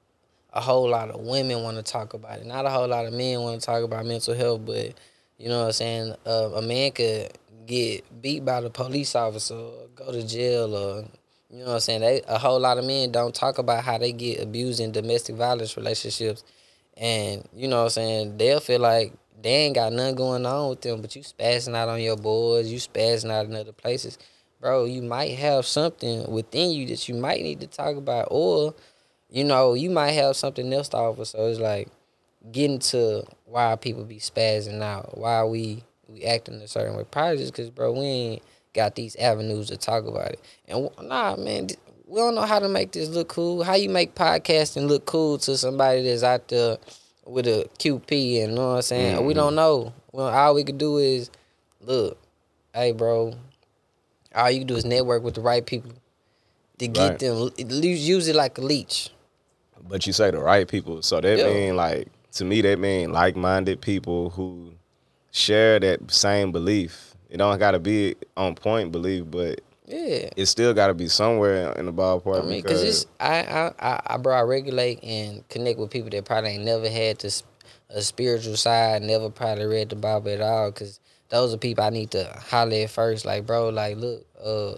[0.54, 2.46] a whole lot of women want to talk about it.
[2.46, 4.94] Not a whole lot of men want to talk about mental health, but
[5.38, 6.16] you know what I'm saying.
[6.26, 7.32] Uh, a man could
[7.70, 11.06] get beat by the police officer, or go to jail, or
[11.50, 12.02] you know what I'm saying.
[12.02, 15.38] They a whole lot of men don't talk about how they get abused in domestic
[15.38, 16.44] violence relationships,
[16.98, 18.38] and you know what I'm saying.
[18.38, 21.88] They'll feel like they ain't got nothing going on with them, but you spazzing out
[21.88, 24.18] on your boys, you spazzing out in other places
[24.60, 28.76] bro, you might have something within you that you might need to talk about, or
[29.30, 31.26] you know, you might have something else to offer.
[31.26, 31.88] So it's like
[32.52, 37.04] getting to why people be spazzing out, why we we acting in a certain way.
[37.10, 38.44] Probably just because, bro, we ain't
[38.74, 40.42] got these avenues to talk about it.
[40.68, 41.68] And nah, man,
[42.06, 43.64] we don't know how to make this look cool.
[43.64, 46.78] How you make podcasting look cool to somebody that's out there
[47.26, 49.18] with a QP and you know what I'm saying?
[49.18, 49.26] Mm-hmm.
[49.26, 49.94] We don't know.
[50.12, 51.30] Well, all we could do is
[51.82, 52.18] look,
[52.74, 53.36] hey, bro,
[54.34, 55.92] all you can do is network with the right people
[56.80, 57.20] to get right.
[57.20, 57.52] them.
[57.58, 59.12] Use it like a leech.
[59.88, 61.46] But you say the right people, so that yeah.
[61.46, 64.74] mean like to me that mean like minded people who
[65.32, 67.16] share that same belief.
[67.30, 71.08] It don't got to be on point belief, but yeah, it still got to be
[71.08, 72.44] somewhere in the ballpark.
[72.44, 76.26] I mean, because it's I, I I bro I regulate and connect with people that
[76.26, 77.32] probably ain't never had to
[77.90, 81.90] a spiritual side, never probably read the Bible at all, because those are people I
[81.90, 83.26] need to holler at first.
[83.26, 84.76] Like, bro, like, look, uh,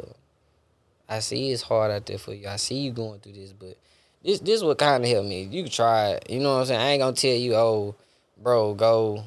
[1.09, 2.47] I see it's hard out there for you.
[2.47, 3.77] I see you going through this, but
[4.23, 5.43] this this what kind of help me.
[5.43, 6.29] You can try it.
[6.29, 6.81] You know what I'm saying?
[6.81, 7.95] I ain't gonna tell you, oh,
[8.37, 9.23] bro, go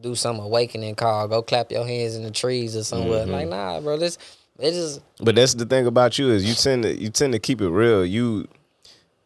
[0.00, 1.28] do some awakening call.
[1.28, 3.22] Go clap your hands in the trees or somewhere.
[3.22, 3.32] Mm-hmm.
[3.32, 4.18] Like, nah, bro, this
[4.58, 5.00] it just.
[5.20, 7.68] But that's the thing about you is you tend to you tend to keep it
[7.68, 8.04] real.
[8.04, 8.48] You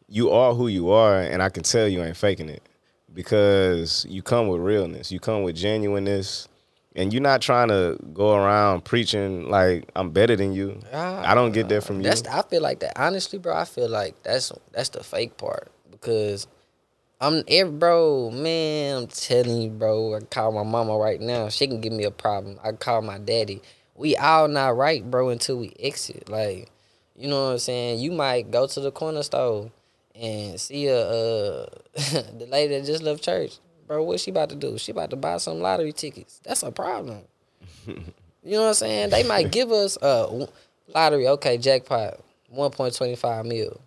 [0.07, 2.63] you are who you are, and I can tell you ain't faking it
[3.13, 5.11] because you come with realness.
[5.11, 6.47] You come with genuineness
[6.95, 10.79] and you're not trying to go around preaching like I'm better than you.
[10.91, 12.03] Uh, I don't get that from you.
[12.03, 12.97] That's I feel like that.
[12.97, 16.47] Honestly, bro, I feel like that's that's the fake part because
[17.21, 18.97] I'm every bro, man.
[18.97, 20.15] I'm telling you, bro.
[20.15, 21.47] I call my mama right now.
[21.49, 22.59] She can give me a problem.
[22.63, 23.61] I call my daddy.
[23.95, 26.27] We all not right, bro, until we exit.
[26.27, 26.69] Like,
[27.15, 27.99] you know what I'm saying?
[27.99, 29.71] You might go to the corner store
[30.15, 33.59] and see a uh, the lady that just left church
[33.91, 34.77] bro, what she about to do?
[34.77, 36.39] She about to buy some lottery tickets.
[36.45, 37.23] That's a problem.
[37.85, 38.03] you
[38.45, 39.09] know what I'm saying?
[39.09, 40.47] They might give us a
[40.87, 42.21] lottery, okay, jackpot,
[42.55, 43.81] 1.25 mil.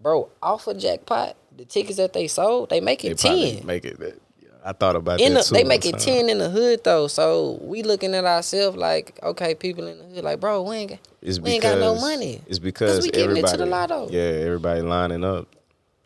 [0.00, 3.66] Bro, off of jackpot, the tickets that they sold, they make it they 10.
[3.66, 4.20] Make it that.
[4.64, 7.08] I thought about in that the, They make it 10 in the hood though.
[7.08, 10.98] So we looking at ourselves like, okay, people in the hood like, bro, we ain't,
[11.20, 12.40] it's we ain't got no money.
[12.46, 14.08] It's because we getting into the lotto.
[14.10, 15.48] Yeah, everybody lining up.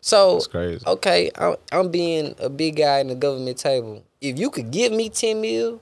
[0.01, 0.41] So
[0.85, 4.03] okay, I'm, I'm being a big guy in the government table.
[4.21, 5.81] If you could give me ten mil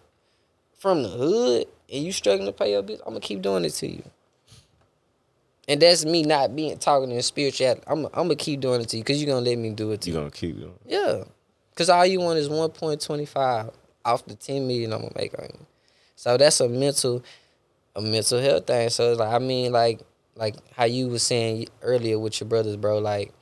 [0.77, 3.71] from the hood and you struggling to pay your bills, I'm gonna keep doing it
[3.71, 4.03] to you.
[5.67, 7.81] And that's me not being talking in spirituality.
[7.87, 10.01] I'm, I'm gonna keep doing it to you because you're gonna let me do it
[10.01, 10.13] to you.
[10.13, 10.73] You're gonna keep doing.
[10.85, 10.91] It.
[10.91, 11.23] Yeah,
[11.71, 13.71] because all you want is one point twenty five
[14.03, 15.65] off the ten million I'm gonna make on you.
[16.15, 17.23] So that's a mental,
[17.95, 18.89] a mental health thing.
[18.89, 20.01] So like I mean like
[20.35, 22.99] like how you was saying earlier with your brothers, bro.
[22.99, 23.33] Like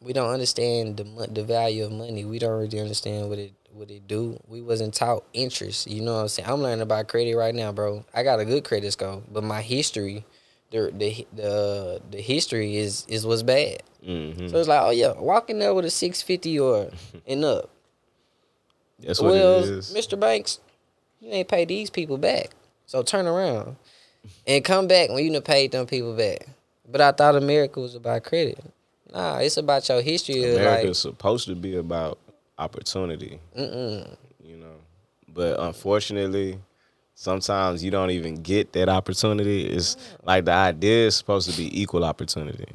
[0.00, 2.24] we don't understand the the value of money.
[2.24, 4.40] We don't really understand what it what it do.
[4.48, 5.88] We wasn't taught interest.
[5.88, 6.48] You know what I'm saying?
[6.48, 8.04] I'm learning about credit right now, bro.
[8.14, 10.24] I got a good credit score, but my history,
[10.70, 13.82] the the the the history is is what's bad.
[14.06, 14.48] Mm-hmm.
[14.48, 16.90] So it's like, oh yeah, walking there with a six fifty or
[17.26, 17.70] and up.
[18.98, 19.94] That's what well, it is.
[19.94, 20.18] Mr.
[20.18, 20.60] Banks,
[21.20, 22.50] you ain't pay these people back.
[22.86, 23.76] So turn around
[24.46, 26.46] and come back when you done paid them people back.
[26.88, 28.58] But I thought America was about credit.
[29.12, 30.42] Nah, it's about your history.
[30.42, 32.18] America's like, supposed to be about
[32.58, 33.40] opportunity.
[33.56, 34.16] Mm-mm.
[34.44, 34.74] You know,
[35.28, 36.58] but unfortunately,
[37.20, 39.66] sometimes you don't even get that opportunity.
[39.66, 42.66] It's like the idea is supposed to be equal opportunity.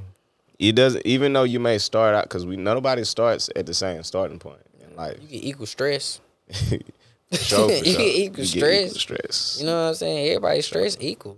[0.60, 4.04] It doesn't, even though you may start out because we nobody starts at the same
[4.04, 5.18] starting point in life.
[5.22, 6.22] You get equal stress.
[6.52, 6.78] sure,
[7.32, 7.72] you sure.
[7.82, 8.62] get equal you stress.
[8.62, 9.58] Get equal stress.
[9.60, 10.28] You know what I'm saying?
[10.28, 11.38] Everybody's stress equal.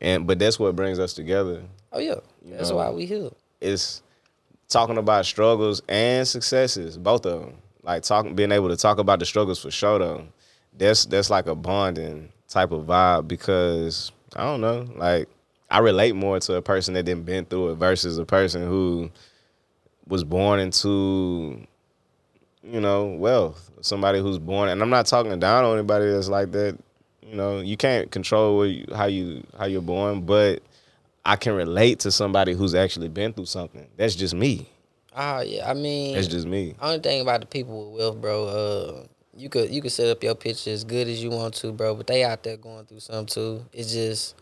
[0.00, 1.62] And but that's what brings us together.
[1.92, 2.76] Oh yeah, that's know?
[2.76, 4.02] why we here it's
[4.68, 7.54] talking about struggles and successes, both of them.
[7.82, 10.26] Like talking, being able to talk about the struggles for sure though.
[10.78, 15.28] That's that's like a bonding type of vibe because I don't know, like
[15.70, 19.10] I relate more to a person that didn't been through it versus a person who
[20.06, 21.60] was born into,
[22.62, 23.70] you know, wealth.
[23.80, 26.78] Somebody who's born, and I'm not talking down on anybody that's like that.
[27.22, 30.62] You know, you can't control you, how you how you're born, but
[31.24, 33.86] I can relate to somebody who's actually been through something.
[33.96, 34.68] That's just me.
[35.14, 36.74] Oh yeah, I mean, It's just me.
[36.80, 38.46] only thing about the people with wealth, bro.
[38.46, 39.06] Uh,
[39.38, 41.94] you could you could set up your picture as good as you want to, bro.
[41.94, 43.64] But they out there going through something too.
[43.72, 44.34] It's just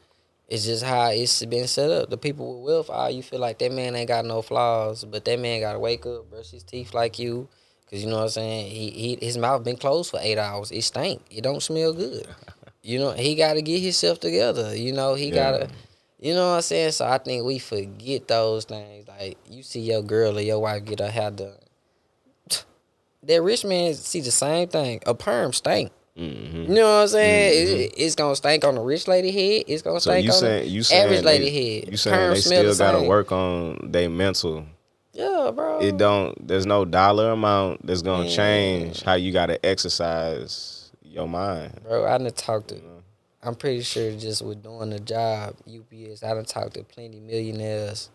[0.48, 2.10] it's just how it's been set up.
[2.10, 5.24] The people with wealth, ah, you feel like that man ain't got no flaws, but
[5.24, 7.48] that man got to wake up, brush his teeth like you,
[7.90, 8.70] cause you know what I'm saying.
[8.70, 10.70] He, he his mouth been closed for eight hours.
[10.70, 11.22] It stink.
[11.30, 12.26] It don't smell good.
[12.82, 14.76] You know he got to get himself together.
[14.76, 15.34] You know he Yeah.
[15.52, 15.68] gotta.
[16.20, 16.92] You know what I'm saying?
[16.92, 19.08] So I think we forget those things.
[19.08, 21.58] Like you see your girl or your wife get her hair done.
[23.26, 25.02] That rich man see the same thing.
[25.06, 25.90] A perm stink.
[26.16, 27.80] hmm You know what I'm saying?
[27.80, 29.64] It, it's gonna stink on the rich lady head.
[29.66, 31.90] It's gonna So stink on saying the average lady they, head.
[31.90, 34.66] You saying Perm they smell the still gotta work on their mental.
[35.12, 35.80] Yeah, bro.
[35.80, 36.46] It don't.
[36.46, 38.36] There's no dollar amount that's gonna Yeah.
[38.36, 41.80] change how you gotta exercise your mind.
[41.82, 42.80] Bro, I done talked to.
[43.42, 48.10] I'm pretty sure just with doing the job, UPS, I done talked to plenty millionaires,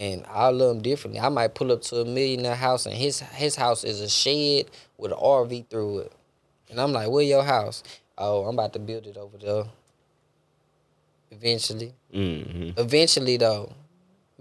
[0.00, 1.20] and I love them differently.
[1.20, 4.70] I might pull up to a millionaire house, and his his house is a shed
[4.98, 6.12] with an RV through it,
[6.70, 7.82] and I'm like, "Where your house?"
[8.18, 9.64] Oh, I'm about to build it over there.
[11.30, 12.76] Eventually, Mhm.
[12.78, 13.72] eventually though,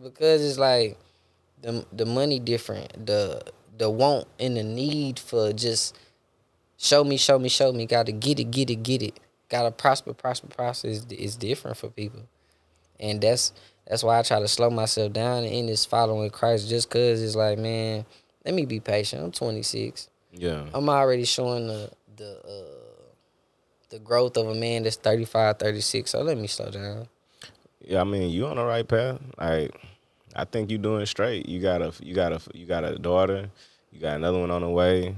[0.02, 0.98] because it's like
[1.62, 3.44] the the money different, the
[3.78, 5.96] the want and the need for just
[6.78, 7.86] show me, show me, show me.
[7.86, 9.20] Got to get it, get it, get it.
[9.50, 12.22] Got to prosper, prosper, prosper is is different for people,
[13.00, 13.54] and that's
[13.90, 16.70] that's why I try to slow myself down in this following Christ.
[16.70, 18.06] Just cause it's like, man,
[18.46, 19.24] let me be patient.
[19.24, 20.10] I'm 26.
[20.32, 20.66] Yeah.
[20.74, 22.80] I'm already showing the the uh,
[23.90, 26.12] the growth of a man that's 35, 36.
[26.12, 27.08] So let me slow down.
[27.82, 29.20] Yeah, I mean, you on the right path.
[29.40, 29.74] Like,
[30.36, 31.50] I think you doing straight.
[31.50, 33.50] You got a, you got a, you got a daughter.
[33.92, 35.16] You got another one on the way.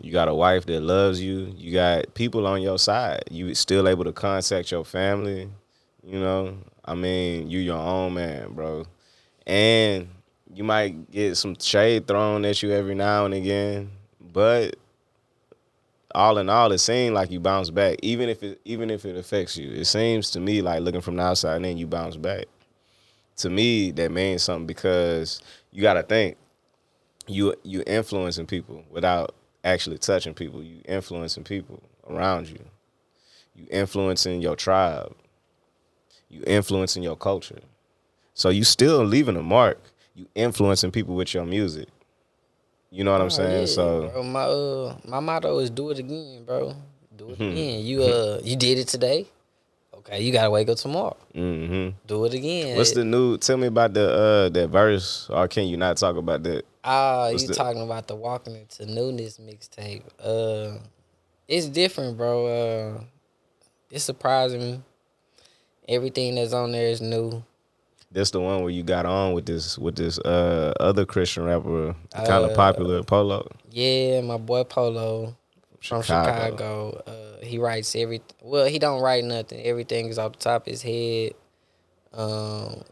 [0.00, 1.52] You got a wife that loves you.
[1.56, 3.24] You got people on your side.
[3.30, 5.50] You still able to contact your family.
[6.04, 8.84] You know, I mean, you your own man, bro.
[9.46, 10.08] And
[10.54, 13.90] you might get some shade thrown at you every now and again,
[14.20, 14.76] but
[16.14, 19.16] all in all, it seems like you bounce back, even if it even if it
[19.16, 19.70] affects you.
[19.70, 22.46] It seems to me like looking from the outside, and then you bounce back.
[23.36, 25.40] To me, that means something because
[25.70, 26.36] you got to think
[27.26, 30.62] you you influencing people without actually touching people.
[30.62, 32.58] You influencing people around you.
[33.54, 35.14] You influencing your tribe.
[36.32, 37.60] You influencing your culture.
[38.34, 39.78] So you still leaving a mark.
[40.14, 41.88] You influencing people with your music.
[42.90, 43.60] You know what I'm Oh, saying?
[43.60, 46.74] yeah, so bro, my uh, my motto is do it again, bro.
[47.14, 47.50] Do it Mhm.
[47.52, 47.84] again.
[47.84, 49.26] You uh, you did it today.
[49.94, 51.16] Okay, you gotta wake up tomorrow.
[51.34, 52.76] hmm Do it again.
[52.76, 53.38] What's the new?
[53.38, 56.64] Tell me about the uh that verse, or can you not talk about that?
[56.84, 60.02] Ah, what's you the- talking about the walking into newness mixtape?
[60.18, 60.78] Uh,
[61.46, 62.46] it's different, bro.
[62.46, 63.00] Uh,
[63.90, 64.80] it's surprising me.
[65.88, 67.42] Everything that's on there is new.
[68.12, 71.94] That's the one where you got on with this with this uh other Christian rapper,
[72.14, 75.34] kind of Uh, popular, Polo Yeah, my boy Polo
[75.82, 76.30] from Chicago.
[76.30, 77.02] Chicago.
[77.06, 78.20] Uh, he writes every.
[78.42, 79.62] Well, he don't write nothing.
[79.64, 81.32] Everything is off the top of his head.
[82.12, 82.82] Um,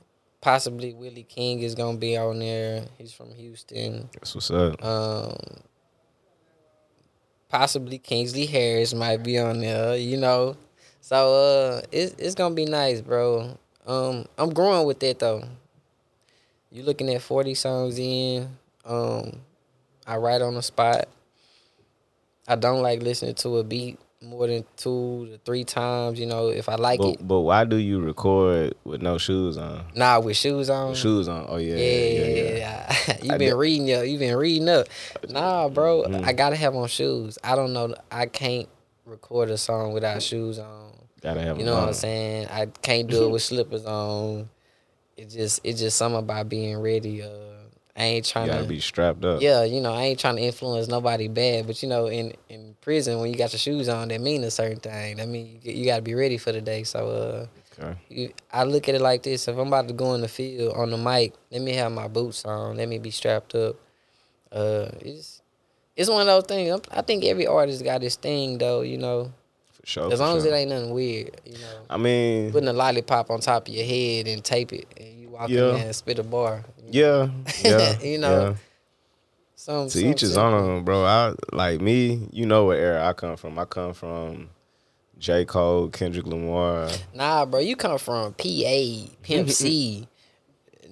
[0.40, 2.87] possibly Willie King is gonna be on there.
[2.98, 4.09] He's from Houston.
[4.14, 4.83] That's what's up.
[4.83, 5.37] Um,
[7.48, 9.96] possibly Kingsley Harris might be on there.
[9.96, 10.57] You know,
[11.01, 13.57] so uh, it's it's gonna be nice, bro.
[13.87, 15.43] Um, I'm growing with that though.
[16.71, 18.49] You looking at 40 songs in.
[18.85, 19.41] Um,
[20.07, 21.09] I write on the spot.
[22.47, 26.21] I don't like listening to a beat more than two to three times.
[26.21, 27.27] You know, if I like But, it.
[27.27, 29.85] but why do you record with no shoes on?
[29.95, 30.95] Nah, with shoes on.
[30.95, 31.47] Shoes on.
[31.49, 32.57] Oh yeah, Yeah, yeah, yeah.
[33.09, 33.17] yeah.
[33.23, 34.07] you I been did- reading up.
[34.07, 34.87] You been reading up.
[35.29, 36.05] Nah, bro.
[36.05, 36.25] Mhm.
[36.25, 37.39] I gotta have on shoes.
[37.43, 37.95] I don't know.
[38.13, 38.69] I can't
[39.11, 40.92] record a song without shoes on.
[41.20, 41.59] Gotta have.
[41.59, 42.46] You know what I'm saying?
[42.49, 44.49] I can't do it with slippers on.
[45.16, 47.23] It just it's just something about being ready.
[47.23, 47.29] Uh,
[47.96, 48.68] I ain't You trying gotta to.
[48.68, 49.42] be strapped up.
[49.42, 52.75] yeah, you know, I ain't trying to influence nobody bad, but you know, in in
[52.81, 55.16] prison when you got your shoes on, that mean a certain thing.
[55.16, 56.85] That mean you, you got to be ready for the day.
[56.85, 57.46] So uh,
[57.83, 57.96] Okay.
[58.09, 60.75] you, I look at it like this: if I'm about to go in the field
[60.75, 62.77] on the mic, let me have my boots on.
[62.77, 63.77] Let me be strapped up.
[64.53, 65.39] Uh, it's
[66.01, 66.71] it's one of those things.
[66.71, 68.81] I'm- I think every artist got his thing, though.
[68.83, 69.33] You know,
[69.81, 70.13] For sure.
[70.13, 71.41] as long as it ain't nothing weird.
[71.45, 74.87] You know, I mean, putting a lollipop on top of your head and tape it,
[74.99, 75.69] and you walk Yeah.
[75.71, 76.65] in there and spit a bar.
[76.91, 77.29] yeah,
[77.65, 77.99] yeah.
[78.03, 78.55] You know, yeah.
[79.57, 81.05] Some To each his own, bro.
[81.05, 82.29] I like me.
[82.33, 83.59] You know what era I come from.
[83.59, 84.49] I come from
[85.19, 85.45] J.
[85.45, 86.89] Cole, Kendrick Lamar.
[87.13, 90.07] Nah, bro, you come from PA, Pimp C.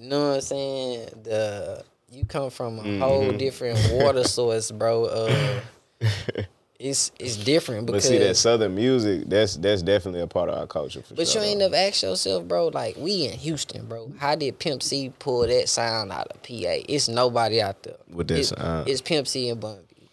[0.01, 1.09] You know what I'm saying?
[1.23, 3.37] The you come from a whole Mhm.
[3.37, 5.05] different water source, bro.
[5.05, 5.59] Uh,
[6.79, 8.07] it's it's different But because.
[8.07, 11.41] see that southern music, that's that's definitely a part of our culture for But sure.
[11.43, 12.67] you ain't never asked yourself, bro.
[12.67, 14.11] Like we in Houston, bro.
[14.17, 16.83] How did Pimp C pull that sound out of PA?
[16.87, 18.87] It's nobody out there With that It- sound.
[18.87, 20.07] It's Pimp C and Bun B.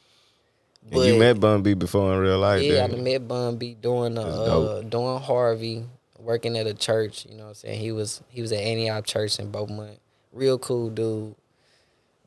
[0.92, 3.12] And you met Bun B before in real life, Yeah, I didn't done you?
[3.12, 5.84] met Bun B doing uh, doing Harvey,
[6.18, 7.26] working at a church.
[7.28, 7.80] You know what I'm saying?
[7.80, 9.98] He was he was at Antioch Church in Beaumont.
[10.32, 11.34] Real cool dude.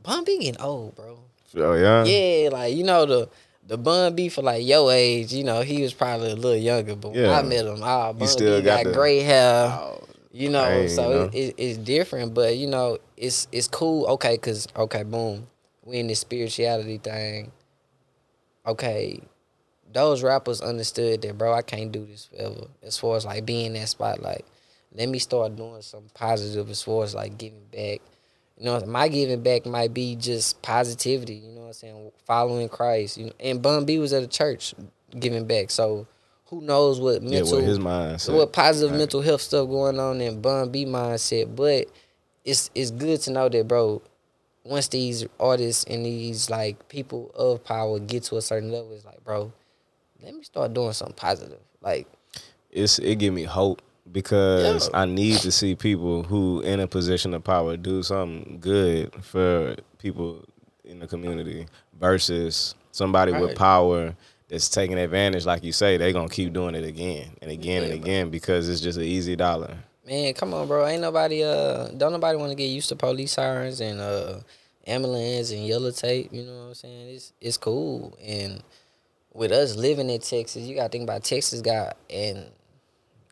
[0.10, 1.20] Bun B getting old, bro.
[1.58, 2.04] Oh yeah.
[2.04, 3.30] Yeah, like you know the
[3.68, 5.32] the Bun B for like your age.
[5.32, 7.38] You know he was probably a little younger, but when Yeah.
[7.38, 9.68] I met him, ah, Bun still got got, the- gray hair.
[9.70, 11.24] Oh, You know, so you know.
[11.26, 14.08] It, it, it's different, but you know, it's it's cool.
[14.14, 15.46] Okay, cause okay, boom,
[15.86, 17.52] we in this spirituality thing.
[18.66, 19.20] Okay,
[19.92, 21.54] those rappers understood that, bro.
[21.54, 22.68] I can't do this forever.
[22.84, 24.46] As far as like being in that spotlight,
[24.94, 26.70] let me start doing some positive.
[26.70, 28.02] As far as like giving back,
[28.60, 31.36] you know, my giving back might be just positivity.
[31.36, 32.12] You know what I'm saying?
[32.26, 33.18] Following Christ.
[33.18, 34.76] You know, and Bun B was at a church
[35.18, 36.06] giving back, so.
[36.48, 38.34] Who knows what yeah, mental his mindset.
[38.34, 38.98] what positive Right.
[38.98, 41.86] mental health stuff going on in Bun B mindset, but
[42.44, 44.02] it's it's good to know that, bro.
[44.64, 49.06] Once these artists and these like people of power get to a certain level, it's
[49.06, 49.54] like, bro,
[50.24, 51.60] let me start doing something positive.
[51.82, 52.08] Like,
[52.72, 55.02] it's it give me hope because Yeah.
[55.02, 59.76] I need to see people who in a position of power do something good for
[59.98, 60.44] people
[60.84, 61.68] in the community
[62.00, 64.16] versus somebody with power
[64.48, 67.92] that's taking advantage, like you say, they gonna keep doing it again and again and
[67.94, 68.04] Yeah, bro.
[68.04, 69.78] again because it's just an easy dollar.
[70.08, 70.88] man, come on, bro.
[70.88, 74.40] Ain't nobody uh don't nobody want to get used to police sirens and uh
[74.88, 76.34] ambulance and yellow tape.
[76.34, 77.10] You know what I'm saying?
[77.16, 78.18] It's it's cool.
[78.26, 78.64] And
[79.36, 82.46] with us living in Texas, you gotta think about Texas got and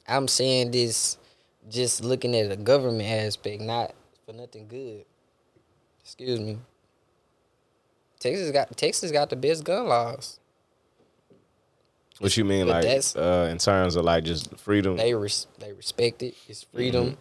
[0.07, 1.17] I'm saying this
[1.69, 3.93] just looking at the government aspect, not
[4.25, 5.05] for nothing good.
[6.03, 6.57] Excuse me.
[8.19, 10.39] Texas got Texas got the best gun laws.
[12.19, 14.97] What you mean, But like uh, in terms of like just freedom?
[14.97, 16.35] They res- they respect it.
[16.47, 17.17] It's freedom.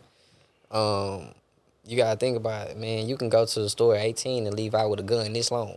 [0.72, 0.76] Mm-hmm.
[0.76, 1.34] Um,
[1.84, 3.06] you gotta think about it, man.
[3.06, 5.50] You can go to the store at 18 and leave out with a gun this
[5.50, 5.76] long.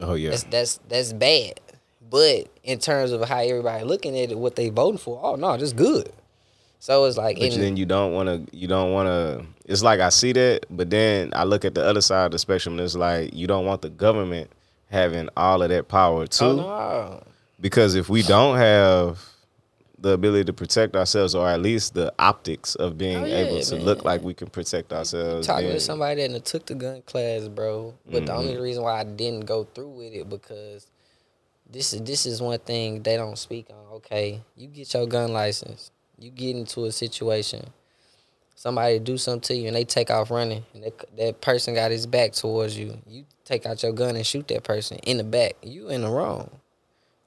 [0.00, 1.60] oh yeah, That's that's that's bad.
[2.08, 5.56] But in terms of how everybody looking at it, what they voting for, oh no,
[5.56, 6.12] that's good.
[6.86, 8.56] So it's like, But in, then you don't want to.
[8.56, 9.44] You don't want to.
[9.64, 12.38] It's like I see that, but then I look at the other side of the
[12.38, 12.74] spectrum.
[12.74, 14.50] And it's like you don't want the government
[14.88, 17.22] having all of that power too, oh no,
[17.60, 19.18] because if we don't have
[19.98, 23.58] the ability to protect ourselves, or at least the optics of being Oh, yeah, able
[23.62, 27.02] to look like we can protect ourselves, talking then- to somebody that took the gun
[27.02, 27.94] class, bro.
[28.08, 28.38] But the Mm-hmm.
[28.38, 30.86] only reason why I didn't go through with it because
[31.68, 33.94] this is this is one thing they don't speak on.
[33.96, 37.66] Okay, you get your gun license, you get into a situation,
[38.54, 41.90] somebody do something to you, and they take off running, and that, that person got
[41.90, 42.96] his back towards you.
[43.08, 45.54] You take out your gun and shoot that person in the back.
[45.62, 46.50] You in the wrong.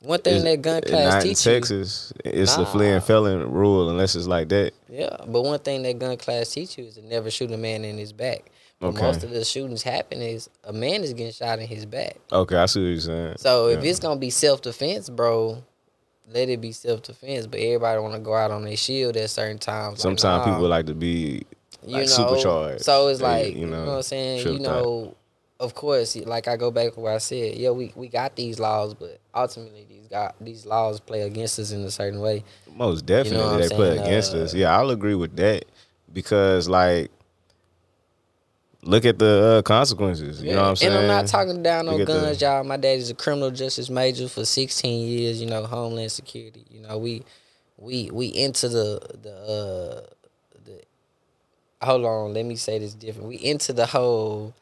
[0.02, 1.52] One thing It's- that gun class not in teach you.
[1.54, 2.14] Texas.
[2.24, 2.72] It's the Nah.
[2.72, 4.72] fleeing felon rule, unless it's like that.
[4.90, 7.84] Yeah, but one thing that gun class teach you is to never shoot a man
[7.84, 8.50] in his back.
[8.80, 9.02] But Okay.
[9.02, 12.16] most of the shootings happen is a man is getting shot in his back.
[12.32, 13.36] Okay, I see what you're saying.
[13.38, 13.90] So if Yeah.
[13.90, 15.64] it's gonna be self defense, bro,
[16.32, 17.48] let it be self defense.
[17.48, 20.00] But everybody want to go out on their shield at certain times.
[20.00, 21.44] Like, sometimes nah, people like to be
[21.86, 22.84] you like know, supercharged.
[22.84, 24.54] So it's like you you know, know, what I'm saying.
[24.54, 25.16] You know,
[25.60, 27.56] of course, like I go back to what I said.
[27.56, 31.72] Yeah, we, we got these laws, but ultimately these got these laws play against us
[31.72, 32.44] in a certain way.
[32.76, 34.54] Most definitely what I'm they play against Uh, us.
[34.54, 35.66] Yeah, I'll agree with that
[36.14, 37.12] because like
[38.82, 40.42] look at the uh, consequences.
[40.44, 40.92] You know what I'm saying?
[40.94, 42.64] And I'm not talking down Look at the- guns, y'all.
[42.64, 45.42] My daddy's a criminal justice major for 16 years.
[45.42, 46.66] You know, Homeland Security.
[46.72, 47.24] You know, we
[47.78, 50.02] we we into the the uh
[50.66, 50.82] the.
[51.82, 53.28] Hold on, let me say this different.
[53.30, 54.54] We into the whole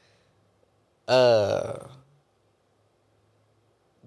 [1.07, 1.79] uh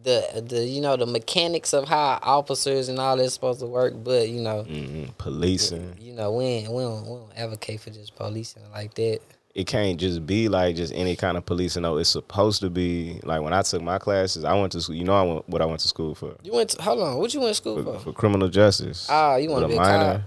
[0.02, 3.94] the the you know the mechanics of how officers and all that's supposed to work,
[4.02, 4.64] but you know.
[4.68, 5.96] Mhm, policing.
[6.00, 9.20] You know, we ain't, we don't we don't advocate for just policing like that.
[9.54, 11.82] It can't just be like just any kind of policing.
[11.82, 14.44] No, it's supposed to be like when I took my classes.
[14.44, 14.94] I went to school.
[14.94, 17.16] You know, I went, what I went to school for You went to, hold on,
[17.18, 17.98] what you went to school for, for?
[17.98, 19.08] for criminal justice.
[19.10, 20.20] Ah, you want to be a cop?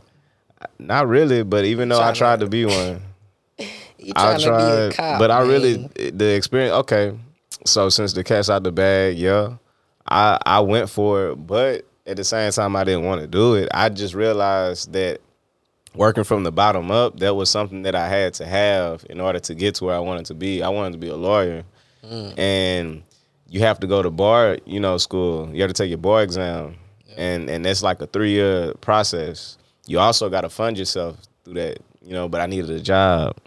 [0.78, 3.02] Not really, but even though I tried to be one.
[3.98, 6.74] You I to tried, be a cop, but I really the experience.
[6.74, 7.18] Okay,
[7.66, 9.56] so since the cat's out the bag, yeah,
[10.06, 13.56] I I went for it, but at the same time, I didn't want to do
[13.56, 13.70] it.
[13.74, 15.22] I just realized that
[15.96, 19.40] working from the bottom up, that was something that I had to have in order
[19.40, 20.64] to get to where I wanted to be.
[20.64, 21.64] I wanted to be a lawyer,
[22.04, 22.38] Mm.
[22.38, 23.04] and
[23.50, 25.50] you have to go to bar, you know, school.
[25.54, 26.76] You have to take your bar exam,
[27.16, 29.58] and and that's like a three year process.
[29.86, 31.78] You also got to fund yourself through that.
[32.06, 33.38] you know, but I needed a job.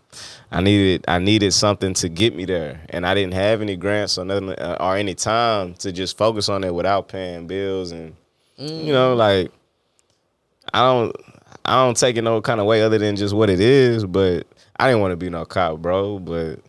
[0.50, 4.16] I needed I needed something to get me there, and I didn't have any grants
[4.16, 8.14] or nothing uh, or any time to just focus on it without paying bills and
[8.56, 9.50] you know like
[10.72, 11.14] I don't
[11.66, 14.46] I don't take it no kind of way other than just what it is, but
[14.76, 16.18] I didn't want to be no cop, bro.
[16.18, 16.60] But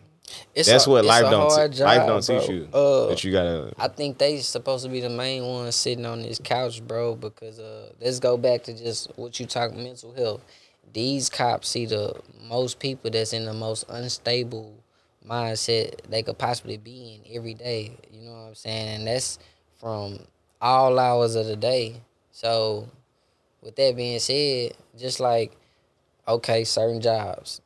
[0.56, 3.32] It's that's a- what life don't hard te- life don't teach you Uh, that you
[3.32, 3.74] gotta.
[3.78, 7.16] I think they supposed to be the main ones sitting on this couch, bro.
[7.16, 10.42] Because uh, let's go back to just what you talk mental health.
[10.94, 12.20] These cops see the
[12.50, 14.74] most people that's in the most unstable
[15.28, 17.92] mindset they could possibly be in every day.
[18.12, 18.88] You know what I'm saying?
[19.00, 19.38] And that's
[19.80, 20.20] from
[20.62, 22.02] all hours of the day.
[22.32, 22.88] So,
[23.62, 25.58] with that being said, just like
[26.28, 27.62] okay, certain jobs.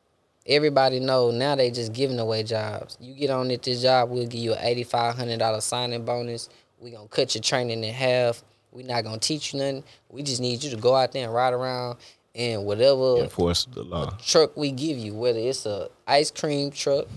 [0.46, 2.98] Everybody know now they just giving away jobs.
[3.00, 6.06] You get on at this job, we'll give you an eighty five hundred dollar signing
[6.06, 6.50] bonus.
[6.80, 8.44] We gonna cut your training in half.
[8.72, 9.84] We not gonna teach you nothing.
[10.10, 11.98] We just need you to go out there and ride around
[12.34, 14.18] and whatever enforce the law.
[14.24, 17.08] truck we give you, whether it's a ice cream truck,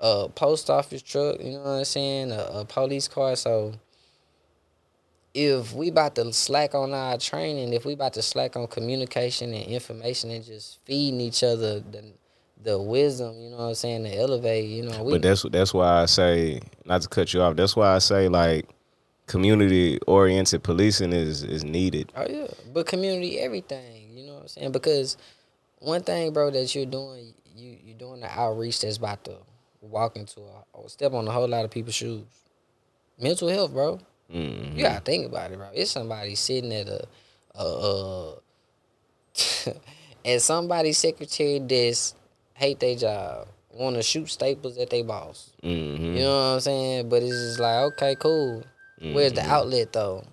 [0.00, 3.36] a post office truck, you know what I'm saying, a, a police car.
[3.36, 3.74] So
[5.34, 9.52] if we about to slack on our training, if we about to slack on communication
[9.52, 12.12] and information and just feeding each other the
[12.62, 15.74] the wisdom, you know what I'm saying, to elevate, you know, we But that's that's
[15.74, 17.56] why I say not to cut you off.
[17.56, 18.68] That's why I say like
[19.26, 22.12] community oriented policing is is needed.
[22.16, 24.16] Oh yeah, but community everything.
[24.16, 24.72] You know what I'm saying?
[24.72, 25.16] Because
[25.80, 29.36] one thing, bro, that you're doing, you you doing the outreach that's about to
[29.80, 32.24] walk into a or step on a whole lot of people's shoes.
[33.20, 34.00] Mental health, bro.
[34.32, 34.76] Mhm.
[34.76, 35.68] You gotta think about it, bro.
[35.74, 37.06] It's somebody sitting at a,
[37.54, 38.34] a, uh,
[40.24, 42.16] at somebody's secretary desk,
[42.54, 45.50] hate their job, want to shoot staples at their boss.
[45.62, 46.16] Mhm.
[46.16, 47.08] You know what I'm saying?
[47.08, 48.62] But it's just like, okay, cool.
[49.00, 50.24] Where's the outlet though?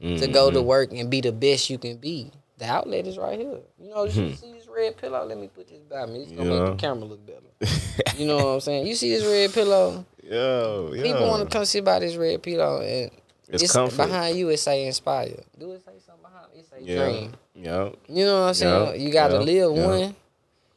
[0.00, 2.30] to go to work and be the best you can be.
[2.58, 3.60] The outlet is right here.
[3.80, 5.24] You know, you see this red pillow?
[5.24, 6.22] Let me put this by me.
[6.22, 6.60] It's gonna Yeah.
[6.64, 8.14] make the camera look better.
[8.18, 8.86] you know what I'm saying?
[8.86, 10.04] You see this red pillow?
[10.22, 11.02] Yo, yo.
[11.02, 13.10] People want to come sit by this red pillow and
[13.48, 13.96] It's it's, comfort.
[14.08, 14.48] behind you.
[14.48, 15.34] It say inspire.
[15.58, 16.46] Do it say something behind?
[16.54, 17.04] It say Yeah.
[17.04, 17.32] dream.
[17.54, 17.90] Yeah.
[18.08, 18.86] You know what I'm saying?
[18.86, 18.94] Yeah.
[19.06, 19.40] You got to Yeah.
[19.40, 19.86] live Yeah.
[19.86, 20.16] one,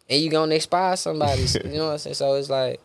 [0.09, 1.41] and you gonna inspire somebody.
[1.65, 2.13] you know what I'm saying?
[2.15, 2.79] So it's like,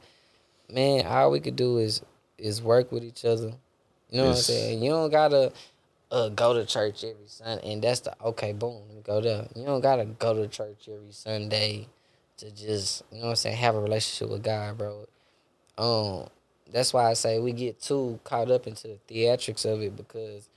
[0.71, 2.03] man, all we could do is
[2.39, 3.53] is work with each other.
[4.11, 4.83] You know It's- what I'm saying?
[4.83, 5.53] You don't gotta
[6.11, 8.53] uh, go to church every Sunday, and that's the okay.
[8.53, 9.47] Boom, let me go there.
[9.55, 11.89] You don't gotta go to church every Sunday
[12.39, 15.07] to just you know what I'm saying have a relationship with God, bro.
[15.77, 16.29] Um,
[16.73, 20.49] that's why I say we get too caught up into the theatrics of it because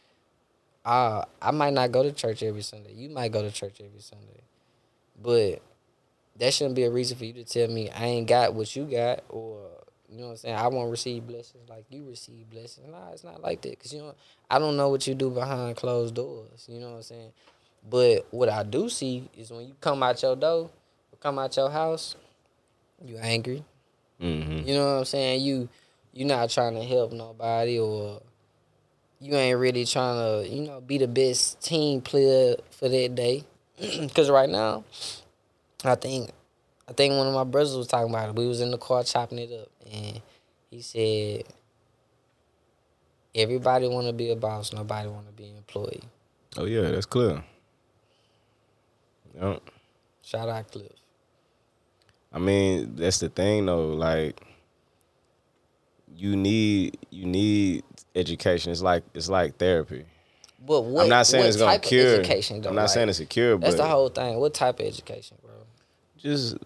[0.86, 2.94] I I might not go to church every Sunday.
[2.94, 4.42] You might go to church every Sunday,
[5.22, 5.62] but
[6.40, 8.86] that shouldn't be a reason for you to tell me I ain't got what you
[8.86, 9.68] got, or
[10.10, 10.56] you know what I'm saying.
[10.56, 12.88] I won't receive blessings like you receive blessings.
[12.90, 14.16] Nah, it's not like that because you know
[14.50, 16.68] I don't know what you do behind closed doors.
[16.70, 17.32] You know what I'm saying.
[17.90, 20.70] But what I do see is when you come out your door,
[21.12, 22.16] or come out your house,
[23.04, 23.64] you angry.
[24.20, 25.42] hmm You know what I'm saying?
[25.42, 25.70] You
[26.18, 28.20] you not trying to help nobody or
[29.20, 33.44] you ain't really trying to, you know, be the best team player for that day.
[34.16, 34.84] Cause right now,
[35.84, 36.32] I think
[36.90, 38.36] I think one of my brothers was talking about it.
[38.36, 40.20] We was in the car chopping it up and
[40.72, 41.44] he said
[43.36, 46.02] everybody wanna be a boss, nobody wanna be an employee.
[46.58, 47.44] Oh yeah, that's clear.
[49.40, 49.62] Yep.
[50.24, 50.92] Shout out Cliff.
[52.34, 53.90] I mean, that's the thing though.
[53.90, 54.42] Like,
[56.18, 57.84] you need you need
[58.16, 58.72] education.
[58.72, 60.06] It's like it's like therapy.
[60.66, 62.16] But what I'm not saying it's gonna cure.
[62.16, 62.70] education though?
[62.70, 64.40] I'm not Like, saying it's a cure, that's the whole thing.
[64.40, 65.54] What type of education, bro?
[66.18, 66.58] just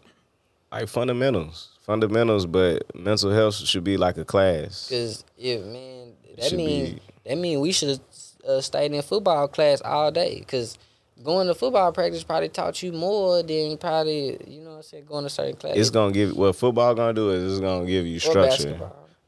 [0.72, 2.46] like fundamentals, fundamentals.
[2.46, 4.90] But mental health should be like a class.
[4.90, 8.00] Cause if man, that means be- that mean we should have
[8.48, 10.44] uh, stayed in football class all day.
[10.48, 10.78] Cause
[11.24, 15.06] going to football practice probably taught you more than probably you know what I said
[15.06, 15.80] going to certain classes.
[15.80, 18.80] It's gonna give what football gonna do is it's gonna give you structure.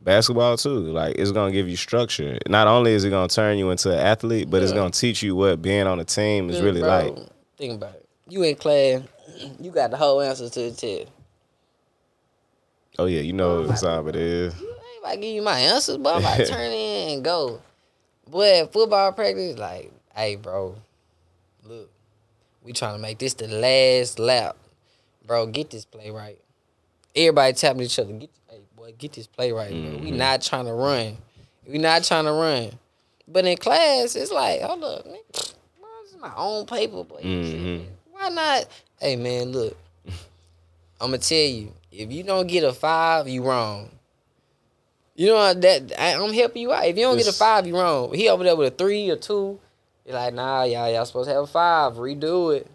[0.03, 0.57] Basketball.
[0.57, 2.37] Too, like it's gonna give you structure.
[2.47, 5.35] Not only is it gonna turn you into an athlete, but it's gonna teach you
[5.35, 7.27] what being on a team is Yeah, really bro, like.
[7.57, 8.07] Think about it.
[8.29, 9.01] You in class,
[9.59, 11.11] you got the whole answer to the test.
[12.99, 14.53] Oh yeah, you know what time it is.
[14.53, 17.23] I ain't about to give you my answers, but I'm about to turn in and
[17.23, 17.61] go.
[18.29, 20.75] Boy, at football practice, like, hey, bro,
[21.63, 21.89] look,
[22.63, 24.57] we trying to make this the last lap.
[25.25, 26.39] Bro, get this play right.
[27.15, 28.13] Everybody tapping each other.
[28.13, 28.29] Get,
[28.83, 29.97] boy, get this play right, bro.
[30.03, 31.17] We not trying to run.
[31.67, 32.71] We not trying to run.
[33.27, 35.17] But in class, it's like, hold up, man.
[36.03, 37.21] This is my own paper, boy.
[37.23, 37.85] Mhm.
[38.11, 38.67] Why not?
[38.99, 39.77] Hey, man, look.
[40.99, 43.89] I'm gonna tell you, if you don't get a five, you wrong.
[45.15, 46.85] You know that I, I'm helping you out.
[46.85, 48.13] If you don't get a five, you wrong.
[48.13, 49.57] He over there with a three or two.
[50.05, 51.93] You're like, nah, y'all, y'all supposed to have a five.
[51.93, 52.67] Redo it.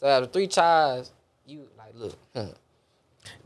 [0.00, 1.12] So after three tries,
[1.46, 2.46] you like, Look, hmm.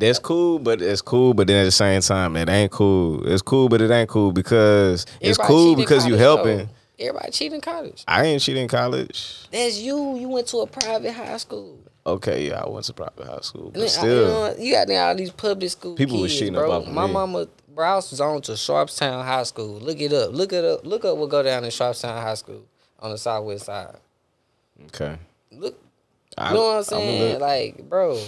[0.01, 3.27] That's cool, but it's cool, but then at the same time, it ain't cool.
[3.27, 6.59] It's cool, but it ain't cool because it's Everybody cool because you college, helping.
[6.59, 6.69] though.
[6.99, 8.05] Everybody cheating college.
[8.09, 9.47] I ain't cheating in college.
[9.53, 10.17] That's you.
[10.17, 11.79] You went to a private high school.
[12.07, 14.73] Okay, yeah, I went to private high school, but then, uh, still, you, know, you
[14.75, 16.71] got now all these public school People was kids, cheating bro.
[16.73, 17.13] up off of My me.
[17.13, 19.79] mama, bro, I was on to Sharpstown High School.
[19.81, 20.33] Look it up.
[20.33, 20.85] Look it up.
[20.87, 22.63] Look up what go down in Sharpstown High School
[23.01, 23.97] on the southwest side.
[24.87, 25.17] okay.
[25.53, 25.79] Look,
[26.39, 27.41] I, you know what I'm saying?
[27.41, 28.19] Like, bro,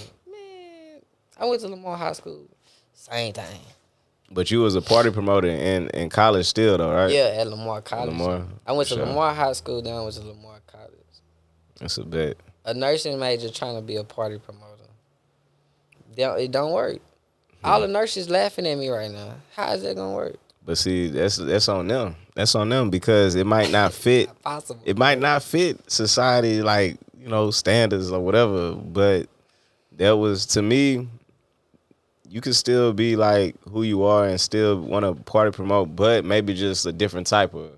[1.42, 2.46] I went to Lamar High School.
[2.94, 3.60] Same thing.
[4.30, 7.10] but you was a party promoter in in college still though, right?
[7.12, 8.16] Yeah, at Lamar College.
[8.16, 9.04] Lamar, I went to sure.
[9.06, 10.90] Lamar High School, then I went to Lamar College.
[11.80, 12.36] That's a bet.
[12.64, 14.68] A nursing major trying to be a party promoter.
[16.16, 16.98] Don't- It don't work.
[17.62, 17.66] Hmm.
[17.66, 19.34] All the nurses laughing at me right now.
[19.56, 20.36] How is that gonna work?
[20.64, 22.14] But see, that's that's on them.
[22.36, 24.28] That's on them because it might not fit.
[24.28, 24.82] Not possible.
[24.84, 28.72] it might not fit society like you know standards or whatever.
[28.74, 29.26] But
[29.96, 31.08] that was to me.
[32.32, 36.24] You could still be like who you are and still want to party promote, but
[36.24, 37.72] maybe just a different type of.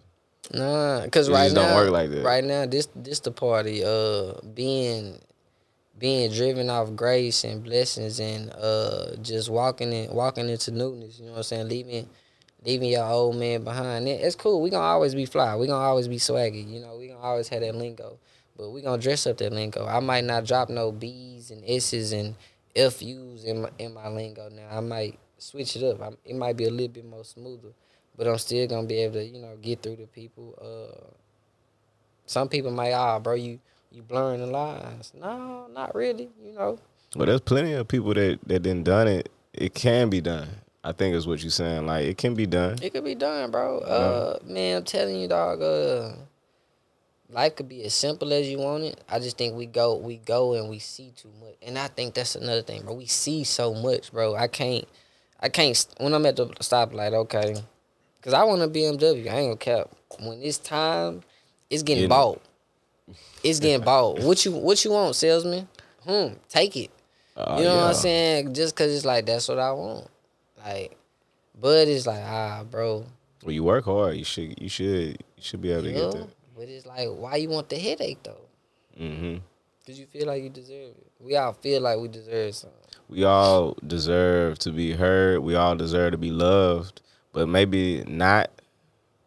[0.53, 2.25] Nah, cause right just now, don't work like that.
[2.25, 3.83] right now, this this the party.
[3.85, 5.19] Uh, being
[5.99, 11.19] being driven off grace and blessings and uh just walking in walking into newness.
[11.19, 11.69] You know what I'm saying?
[11.69, 12.09] Leaving
[12.65, 14.07] leaving your old man behind.
[14.07, 14.63] It, it's cool.
[14.63, 15.57] We gonna always be fly.
[15.57, 16.65] We gonna always be swaggy.
[16.69, 18.19] You know, we gonna always have that lingo.
[18.57, 19.85] But we gonna dress up that lingo.
[19.85, 22.37] I might not drop no B's and S's and
[22.77, 24.69] FU's in my in my lingo now.
[24.71, 26.01] I might switch it up.
[26.01, 27.73] I, it might be a little bit more smoother
[28.17, 30.55] but I'm still gonna be able to, you know, get through to people.
[30.61, 31.05] Uh,
[32.27, 33.59] some people might, ah, bro, you
[33.91, 35.13] you blurring the lines.
[35.15, 36.31] No, not really.
[36.43, 36.79] You know,
[37.17, 39.31] Well, there's plenty of people that that didn't done it.
[39.53, 40.49] It can be done.
[40.83, 41.87] I think is what you're saying.
[41.87, 42.79] Like it can be done.
[42.83, 43.79] it could be done, bro.
[43.79, 45.63] Uh, man, I'm telling you, dog.
[45.63, 46.13] Uh,
[47.31, 49.01] life could be as simple as you want it.
[49.09, 51.55] I just think we go, we go, and we see too much.
[51.63, 52.95] And I think that's another thing, bro.
[52.95, 54.35] We see so much, bro.
[54.35, 54.87] I can't,
[55.41, 55.87] I can't.
[55.99, 57.57] When I'm at the stoplight, okay,
[58.23, 59.31] cause I want a BMW.
[59.31, 59.91] I ain't gonna cap.
[60.21, 61.23] When it's time,
[61.71, 62.41] it's getting Getting- bought.
[63.43, 64.21] It's getting bought.
[64.21, 65.69] What you what you want, salesman?
[66.07, 66.91] Hmm, take it.
[67.37, 67.85] Uh, You know what.
[67.89, 68.55] I'm saying?
[68.55, 70.07] Just cause it's like that's what I want.
[70.65, 70.97] Like,
[71.61, 73.05] but it's like ah, bro.
[73.43, 74.17] Well, you work hard.
[74.17, 74.61] You should.
[74.63, 75.09] You should.
[75.37, 76.29] You should be able to Yeah, get that.
[76.57, 78.47] But it's like why you want the headache though?
[78.97, 79.37] hmm
[79.87, 81.07] Cause you feel like you deserve it.
[81.21, 82.79] We all feel like we deserve something.
[83.09, 85.41] We all deserve to be heard.
[85.41, 87.03] We all deserve to be loved.
[87.35, 88.51] But maybe not.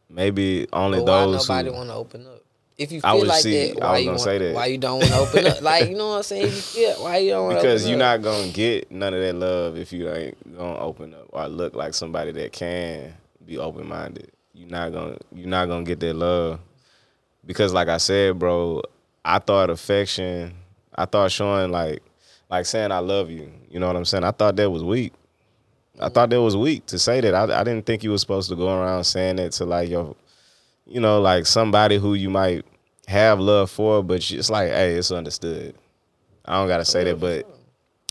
[0.09, 1.75] Maybe only But why those nobody who.
[1.75, 2.41] want to open up?
[2.77, 4.55] If you I feel would like see- that, I why was you want, say that.
[4.55, 5.61] why you don't want to open up?
[5.61, 6.45] Like you know what I'm saying?
[6.45, 9.91] You feel why you don't Because you're not gonna get none of that love if
[9.91, 13.13] you ain't gonna open up or look like somebody that can
[13.45, 14.31] be open minded.
[14.53, 16.59] You're not gonna you're not gonna get that love.
[17.47, 18.83] Because like I said, bro,
[19.25, 20.53] I thought affection,
[20.93, 22.03] I thought showing like
[22.49, 23.51] like saying I love you.
[23.69, 24.23] You know what I'm saying?
[24.23, 25.13] I thought that was weak.
[25.99, 27.33] I thought that was weak to say that.
[27.33, 30.15] I, I didn't think you was supposed to go around saying that to like your,
[30.85, 32.65] you know, like somebody who you might
[33.07, 35.73] have love for, but it's like, hey, it's understood.
[36.45, 37.49] I don't gotta say that, but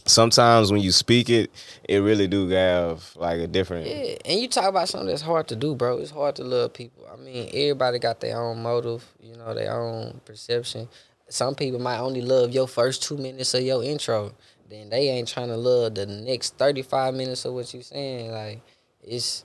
[0.07, 1.51] sometimes when you speak it,
[1.89, 3.87] it really do have like a different.
[3.87, 5.99] Yeah, and you talk about something that's hard to do, bro.
[5.99, 7.07] It's hard to love people.
[7.13, 10.89] I mean, everybody got their own motive, you know, their own perception.
[11.29, 14.33] Some people might only love your first two minutes of your intro.
[14.69, 18.33] Then they ain't trying to love the next thirty five minutes of what you're saying.
[18.33, 18.63] Like,
[19.03, 19.45] it's,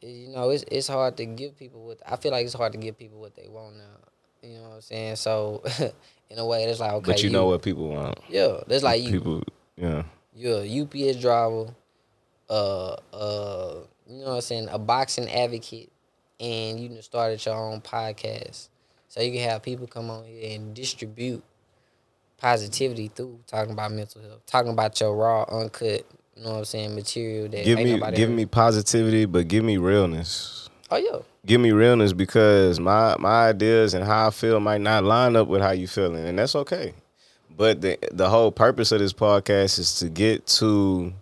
[0.00, 2.78] you know, it's it's hard to give people what I feel like it's hard to
[2.78, 3.84] give people what they want now.
[4.42, 5.16] You know what I'm saying?
[5.16, 5.62] So,
[6.30, 8.18] in a way, it's like okay, but you know what people want.
[8.28, 9.42] Yeah, that's like you.
[9.78, 10.02] Yeah.
[10.34, 11.74] You're a UPS driver,
[12.48, 13.74] uh, uh,
[14.08, 15.90] you know what I'm saying, a boxing advocate,
[16.40, 18.68] and you done started your own podcast.
[19.08, 21.42] So you can have people come on here and distribute
[22.36, 26.06] positivity through talking about mental health, talking about your raw, uncut,
[26.36, 28.30] you know what I'm saying, material that Give me give heard.
[28.30, 30.68] me positivity, but give me realness.
[30.90, 31.18] Oh yeah.
[31.44, 35.48] Give me realness because my my ideas and how I feel might not line up
[35.48, 36.94] with how you feeling, and that's okay.
[37.58, 41.12] But the the whole purpose of this podcast is to get to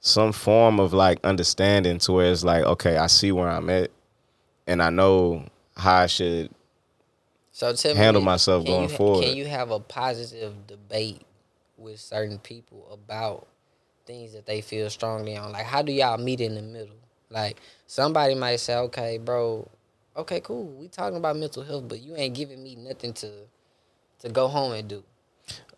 [0.00, 3.92] some form of like understanding to where it's like, okay, I see where I'm at,
[4.66, 5.46] and I know
[5.76, 6.50] how I should
[7.52, 9.24] So tell handle me, myself going you, forward.
[9.24, 11.22] Can you have a positive debate
[11.78, 13.46] with certain people about
[14.06, 15.52] things that they feel strongly on?
[15.52, 16.96] Like, how do y'all meet in the middle?
[17.30, 19.68] Like, somebody might say, "Okay, bro,
[20.16, 20.64] okay, cool.
[20.64, 23.30] We talking about mental health, but you ain't giving me nothing to
[24.18, 25.04] to go home and do."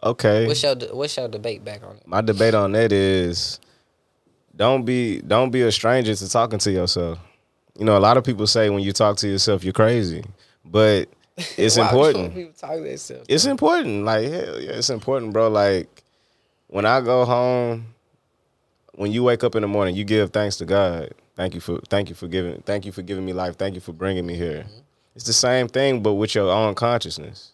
[0.02, 0.46] Okay.
[0.46, 2.06] What's your what's your debate back on it?
[2.06, 3.60] my debate on that is
[4.54, 7.18] don't be don't be a stranger to talking to yourself.
[7.78, 10.24] You know, a lot of people say when you talk to yourself you're crazy,
[10.64, 11.08] but
[11.56, 12.34] it's important.
[12.34, 13.26] People talk to themselves.
[13.28, 14.04] It's important.
[14.04, 15.48] Like hell yeah, it's important, bro.
[15.48, 16.02] Like
[16.68, 17.94] when I go home,
[18.94, 21.12] when you wake up in the morning, you give thanks to God.
[21.36, 23.56] Thank you for thank you for giving thank you for giving me life.
[23.56, 24.64] Thank you for bringing me here.
[24.64, 24.78] Mm-hmm.
[25.14, 27.52] It's the same thing, but with your own consciousness.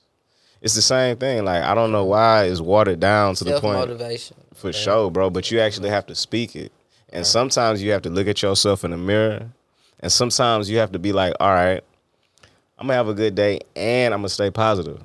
[0.61, 1.45] It's the same thing.
[1.45, 4.37] Like I don't know why it's watered down to the point motivation.
[4.55, 5.31] for sure, bro.
[5.31, 6.73] But you actually have to speak it,
[7.11, 9.49] and sometimes you have to look at yourself in the mirror,
[10.01, 11.83] and sometimes you have to be like, all right,
[12.79, 15.01] I'm gonna have a good day, and I'm gonna stay positive.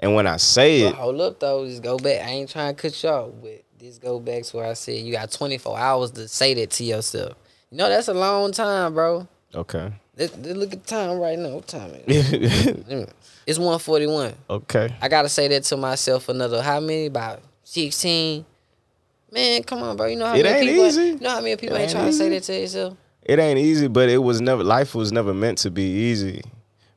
[0.00, 2.20] And when I say it, hold up though, just go back.
[2.26, 4.96] I ain't trying to cut you off, but this go back to where I said
[5.04, 7.34] you got 24 hours to say that to yourself.
[7.70, 9.28] You know that's a long time, bro.
[9.54, 11.50] okay, Let's, let's look at the time right now.
[11.56, 13.08] What time is it?
[13.46, 14.34] It's 141.
[14.48, 17.06] okay, I gotta say that to myself another how many?
[17.06, 18.44] About 16.
[19.32, 20.06] Man, come on, bro.
[20.06, 21.02] You know how It many ain't people easy.
[21.08, 22.34] You know how many people It ain't ain't trying to say easy.
[22.38, 22.96] that to yourself?
[23.24, 24.62] it ain't easy, but it was never.
[24.62, 26.42] Life was never meant to be easy,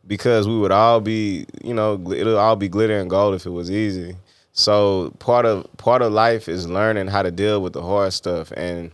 [0.06, 3.50] because we would all be, you know, it'll all be glitter and gold if it
[3.50, 4.16] was easy.
[4.54, 8.52] So part of part of life is learning how to deal with the hard stuff,
[8.58, 8.92] and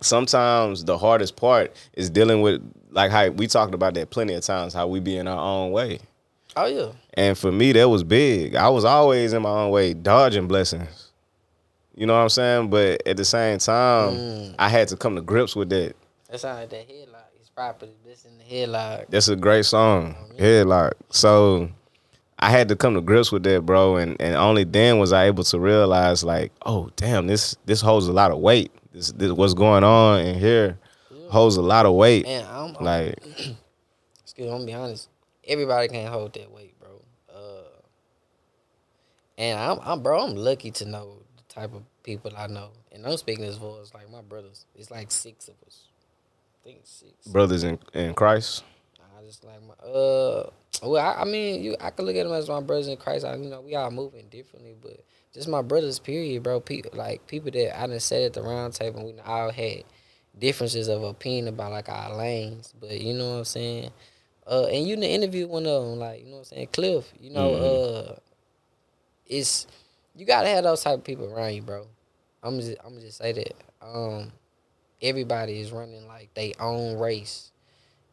[0.00, 4.42] sometimes the hardest part is dealing with like how we talked about that plenty of
[4.42, 5.98] times how we be in our own way.
[6.56, 6.92] Oh yeah.
[7.14, 8.54] And for me, that was big.
[8.54, 11.12] I was always in my own way, dodging blessings.
[11.94, 12.70] You know what I'm saying?
[12.70, 14.54] But at the same time, mm.
[14.58, 15.94] I had to come to grips with that.
[16.30, 17.24] That sound like that headlock.
[17.38, 17.92] It's property.
[18.04, 19.06] This in the headlock.
[19.10, 20.14] That's a great song.
[20.38, 20.92] Headlock.
[21.10, 21.68] So
[22.38, 23.96] I had to come to grips with that, bro.
[23.96, 28.08] And and only then was I able to realize like, oh damn, this this holds
[28.08, 28.72] a lot of weight.
[28.92, 30.78] This, this what's going on in here
[31.30, 32.24] holds a lot of weight.
[32.24, 33.18] Man, I'm, I'm Like
[34.22, 35.08] excuse me, I'm gonna be honest.
[35.46, 37.02] Everybody can't hold that weight, bro.
[37.32, 37.80] Uh,
[39.38, 40.26] and I'm, I'm, bro.
[40.26, 43.80] I'm lucky to know the type of people I know, and I'm speaking as far
[43.80, 44.64] as like my brothers.
[44.74, 45.84] It's like six of us.
[46.62, 47.26] I think six.
[47.28, 48.64] brothers in, in Christ.
[49.18, 50.50] I just like my uh.
[50.82, 51.76] Well, I, I mean, you.
[51.80, 53.24] I could look at them as my brothers in Christ.
[53.24, 55.98] I, you know, we all moving differently, but just my brothers.
[55.98, 56.60] Period, bro.
[56.60, 59.00] People like people that I done sat at the round table.
[59.00, 59.84] and We all had
[60.38, 63.90] differences of opinion about like our lanes, but you know what I'm saying.
[64.48, 67.12] Uh, and you done interview one of them, like you know what I'm saying, Cliff.
[67.20, 68.16] You know, uh,
[69.26, 69.66] it's
[70.14, 71.86] you gotta have those type of people around you, bro.
[72.42, 73.54] I'm just, I'm gonna just say that.
[73.82, 74.30] Um,
[75.02, 77.50] everybody is running like their own race,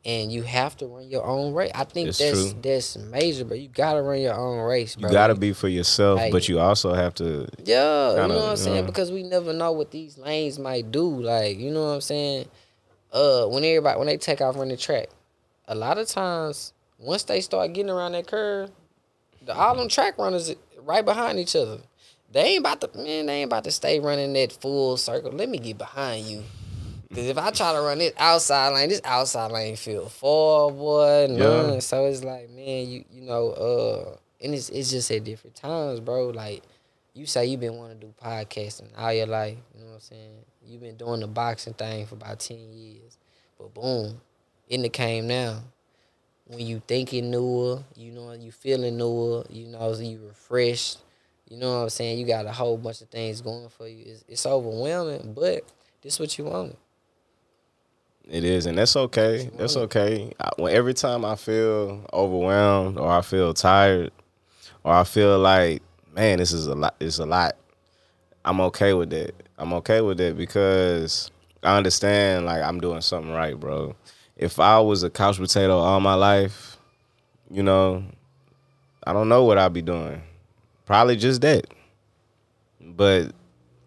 [0.05, 1.71] and you have to run your own race.
[1.75, 2.59] I think It's that's true.
[2.63, 5.09] that's major, but you gotta run your own race, bro.
[5.09, 8.41] You gotta be for yourself, Like- but you also have to Yeah, you kinda, know
[8.41, 8.75] what I'm saying?
[8.77, 8.81] yeah.
[8.81, 11.21] Because we never know what these lanes might do.
[11.21, 12.47] Like, you know what I'm saying?
[13.11, 15.09] Uh, when everybody when they take off running the track,
[15.67, 18.71] a lot of times once they start getting around that curve,
[19.45, 21.79] the all them track runners right behind each other.
[22.31, 23.27] They ain't about to man.
[23.27, 25.31] They ain't about to stay running that full circle.
[25.31, 26.43] Let me get behind you.
[27.13, 31.27] Cause if I try to run this outside lane, this outside lane feel far, boy.
[31.29, 31.73] None.
[31.73, 31.79] Yeah.
[31.79, 35.99] So it's like, man, you you know, uh, and it's it's just at different times,
[35.99, 36.29] bro.
[36.29, 36.63] Like
[37.13, 39.57] you say you been wanting to do podcasting all your life.
[39.75, 40.31] You know what I'm saying?
[40.65, 43.17] You've been doing the boxing thing for about ten years.
[43.59, 44.19] But boom,
[44.81, 45.61] it came now.
[46.45, 50.99] When you thinking newer, you know, you feeling newer, you know, you refreshed.
[51.49, 52.19] You know what I'm saying?
[52.19, 54.03] You got a whole bunch of things going for you.
[54.05, 55.63] It's, it's overwhelming, but
[56.01, 56.77] this what you want.
[58.29, 59.49] It is, and that's okay.
[59.57, 60.33] That's okay.
[60.39, 64.11] I, when every time I feel overwhelmed or I feel tired
[64.83, 65.81] or I feel like,
[66.13, 66.95] man, this is a lot.
[66.99, 67.55] It's a lot.
[68.45, 69.33] I'm okay with that.
[69.57, 71.31] I'm okay with that because
[71.63, 73.95] I understand like I'm doing something right, bro.
[74.43, 76.77] If I was a couch potato all my life,
[77.49, 78.03] you know,
[79.05, 80.21] I don't know what I'd be doing.
[80.85, 81.65] Probably just that.
[82.81, 83.31] But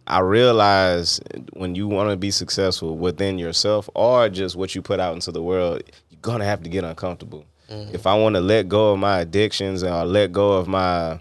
[0.07, 1.20] I realize
[1.52, 5.30] when you want to be successful within yourself or just what you put out into
[5.30, 7.44] the world, you're gonna have to get uncomfortable.
[7.68, 7.94] Mm-hmm.
[7.94, 11.20] If I want to let go of my addictions or let go of my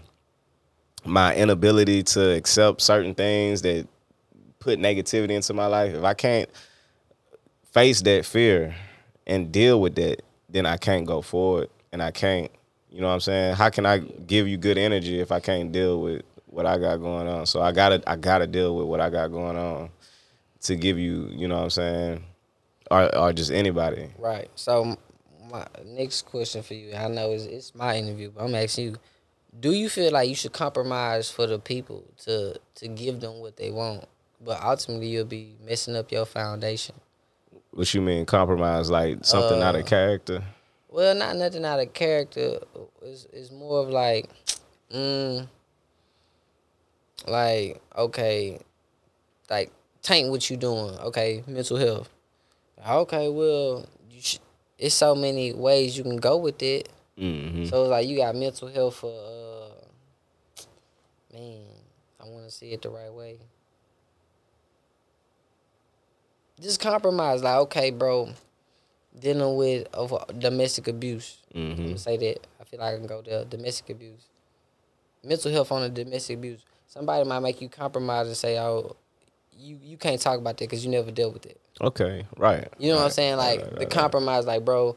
[1.04, 3.86] my inability to accept certain things that
[4.60, 6.48] put negativity into my life, if I can't
[7.70, 8.74] face that fear
[9.26, 12.50] and deal with that, then I can't go forward and I can't,
[12.90, 13.56] you know what I'm saying?
[13.56, 16.98] How can I give you good energy if I can't deal with what I got
[16.98, 17.46] going on?
[17.46, 19.90] So I got to I got to deal with what I got going on
[20.62, 22.24] to give you, you know what I'm saying?
[22.90, 24.10] Or or just anybody.
[24.18, 24.48] Right.
[24.54, 24.96] So
[25.50, 28.96] my next question for you, I know it's, it's my interview, but I'm asking you:
[29.58, 33.56] Do you feel like you should compromise for the people to to give them what
[33.56, 34.06] they want,
[34.40, 36.94] but ultimately you'll be messing up your foundation?
[37.76, 40.42] What you mean compromise like something out Uh, of character?
[40.88, 42.58] Well, not nothing out of character.
[43.02, 44.30] It's, it's more of like,
[44.90, 45.46] mm,
[47.26, 48.58] like okay,
[49.50, 49.70] like
[50.00, 50.96] taint what you doing.
[51.00, 52.08] Okay, mental health.
[52.88, 54.38] Okay, well, you sh-
[54.78, 56.88] it's so many ways you can go with it.
[57.18, 60.64] hmm So it's like you got mental health for uh,
[61.34, 61.60] man.
[62.20, 63.36] I want to see it the right way.
[66.60, 68.30] Just compromise, like okay, bro.
[69.18, 69.86] Dealing with
[70.38, 71.38] domestic abuse.
[71.54, 72.46] I'm hmm gonna say that.
[72.60, 73.44] I feel like I can go there.
[73.44, 74.26] Domestic abuse,
[75.24, 76.60] mental health on the domestic abuse.
[76.86, 78.96] Somebody might make you compromise and say, "Oh,
[79.58, 82.68] you you can't talk about that because you never dealt with it." Okay, right.
[82.78, 83.36] You know what I'm saying?
[83.36, 83.90] Like right, right, the right.
[83.90, 84.96] compromise, like, bro.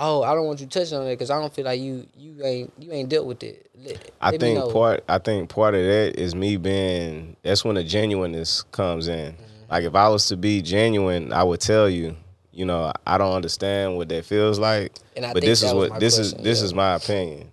[0.00, 2.44] Oh, I don't want you touching on it because I don't feel like you you
[2.44, 3.68] ain't you ain't dealt with it.
[3.76, 7.74] Let, I let think part I think part of that is me being that's when
[7.74, 9.32] the genuineness comes in.
[9.32, 9.57] Mm-hmm.
[9.70, 12.16] Like if I was to be genuine, I would tell you,
[12.52, 14.92] you know, I don't understand what that feels like.
[15.16, 16.64] And I but this is what this is this yeah.
[16.66, 17.50] is my opinion.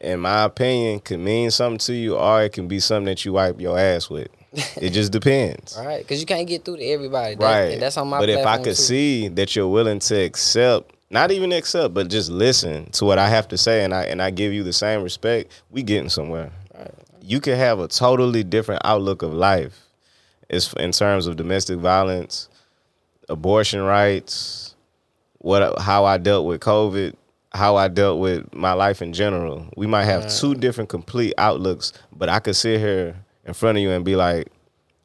[0.00, 3.34] And my opinion could mean something to you or it can be something that you
[3.34, 4.28] wipe your ass with.
[4.80, 5.76] It just depends.
[5.76, 7.34] All right, because you can't get through to everybody.
[7.36, 7.72] That, Right.
[7.74, 8.82] and that's on my But if I could too.
[8.82, 13.28] see that you're willing to accept, not even accept, but just listen to what I
[13.28, 16.50] have to say and I and I give you the same respect, we getting somewhere.
[16.76, 16.90] Right.
[17.22, 19.78] You could have a totally different outlook of life.
[20.50, 22.48] It's in terms of domestic violence,
[23.28, 24.74] abortion rights,
[25.38, 27.14] what how I dealt with COVID,
[27.52, 29.68] how I dealt with my life in general.
[29.76, 33.82] We might have two different complete outlooks, but I could sit here in front of
[33.82, 34.48] you and be like,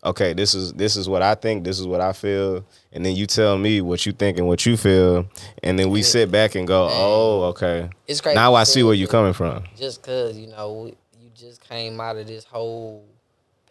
[0.04, 3.16] okay, this is this is what I think, this is what I feel, and then
[3.16, 5.28] you tell me what you think and what you feel,
[5.62, 7.90] and then we sit back and go, oh, okay.
[8.08, 8.36] It's crazy.
[8.36, 9.64] Now I see where you're coming from.
[9.78, 10.92] just cause you know
[11.22, 13.06] you just came out of this whole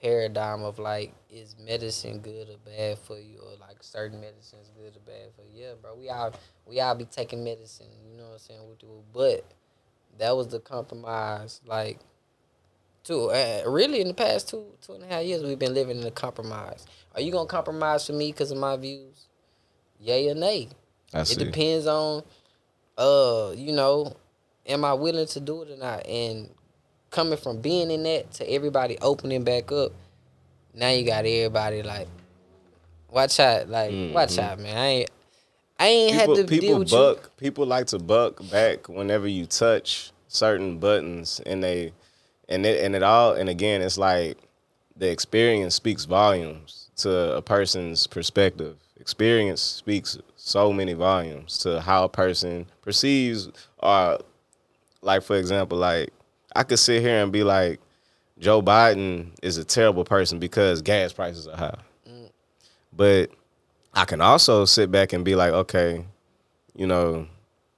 [0.05, 3.39] paradigm of like is medicine good or bad for you?
[3.39, 5.65] Or like certain medicines good or bad for you?
[5.65, 6.33] Yeah bro we all
[6.67, 9.45] we all be taking medicine you know what i'm saying we do but
[10.19, 11.99] that was the compromise like
[13.05, 16.01] two uh, really in the past two two and a half years we've been living
[16.01, 16.87] in a compromise.
[17.15, 19.29] Are you gonna compromise for me because of my views?
[20.01, 20.69] Yay or nay?
[21.13, 21.37] I it see.
[21.37, 22.23] depends on,
[22.99, 24.17] uh, you know,
[24.67, 26.07] am I willing to do it or not?
[26.07, 26.51] And
[27.15, 29.93] coming from being in that to everybody opening back up,
[30.75, 32.09] now you got everybody like,
[33.09, 34.41] watch out, like watch mm-hmm.
[34.41, 34.77] out, man.
[34.77, 35.11] I ain't,
[35.79, 39.27] I ain't people, had to people deal with buck people like to buck back whenever
[39.27, 41.93] you touch certain buttons and they
[42.49, 44.39] and it and it all and again it's like
[44.97, 48.77] the experience speaks volumes to a person's perspective.
[49.01, 53.51] Experience speaks so many volumes to how a person perceives
[53.81, 54.19] or
[55.03, 56.13] like for example like
[56.55, 57.81] i could sit here and be like
[58.39, 61.79] joe biden is a terrible person because gas prices are high
[62.97, 63.31] but
[63.93, 66.05] I can also sit back and be like, okay,
[66.75, 67.27] you know,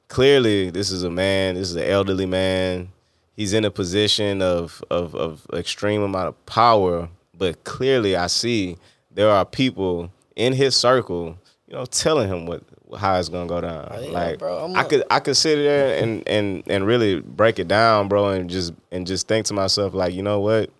[0.09, 2.91] clearly this is a man, this is an elderly man.
[3.35, 8.79] He's in a position of of of extreme amount of power, but clearly I see
[9.11, 11.37] there are people in his circle,
[11.69, 12.63] you know, telling him what
[12.95, 13.89] how it's gonna go down.
[13.91, 17.59] Oh, yeah, like bro, I could I could sit there and and and really break
[17.59, 20.71] it down, bro, and just and just think to myself like, you know what?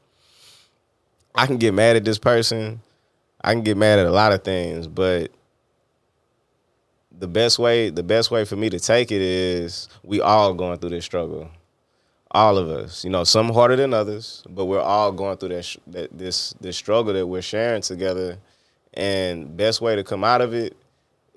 [1.35, 2.81] I can get mad at this person.
[3.43, 5.31] I can get mad at a lot of things, but
[7.19, 10.79] the best way the best way for me to take it is we all going
[10.79, 11.51] through this struggle.
[12.33, 15.65] All of us, you know, some harder than others, but we're all going through that,
[15.65, 18.39] sh- that this this struggle that we're sharing together.
[18.95, 20.75] And best way to come out of it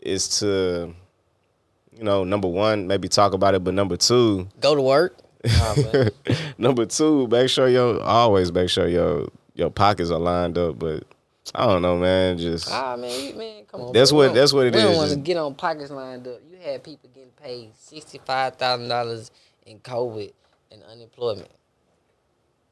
[0.02, 0.94] is to,
[1.96, 5.18] you know, number one, maybe talk about it, but number two, Go to work.
[5.46, 6.10] Nah, man.
[6.58, 10.78] number two, make sure your always make sure your your pockets are lined up.
[10.80, 11.04] But
[11.56, 12.38] I don't know, man.
[12.38, 13.94] Just ah, man, you, man, come on.
[13.94, 14.20] That's bro.
[14.28, 16.40] what- that's what it we don't want to get on pockets lined up.
[16.52, 19.32] You had people getting paid sixty five thousand dollars
[19.66, 20.32] in COVID
[20.72, 21.50] and unemployment.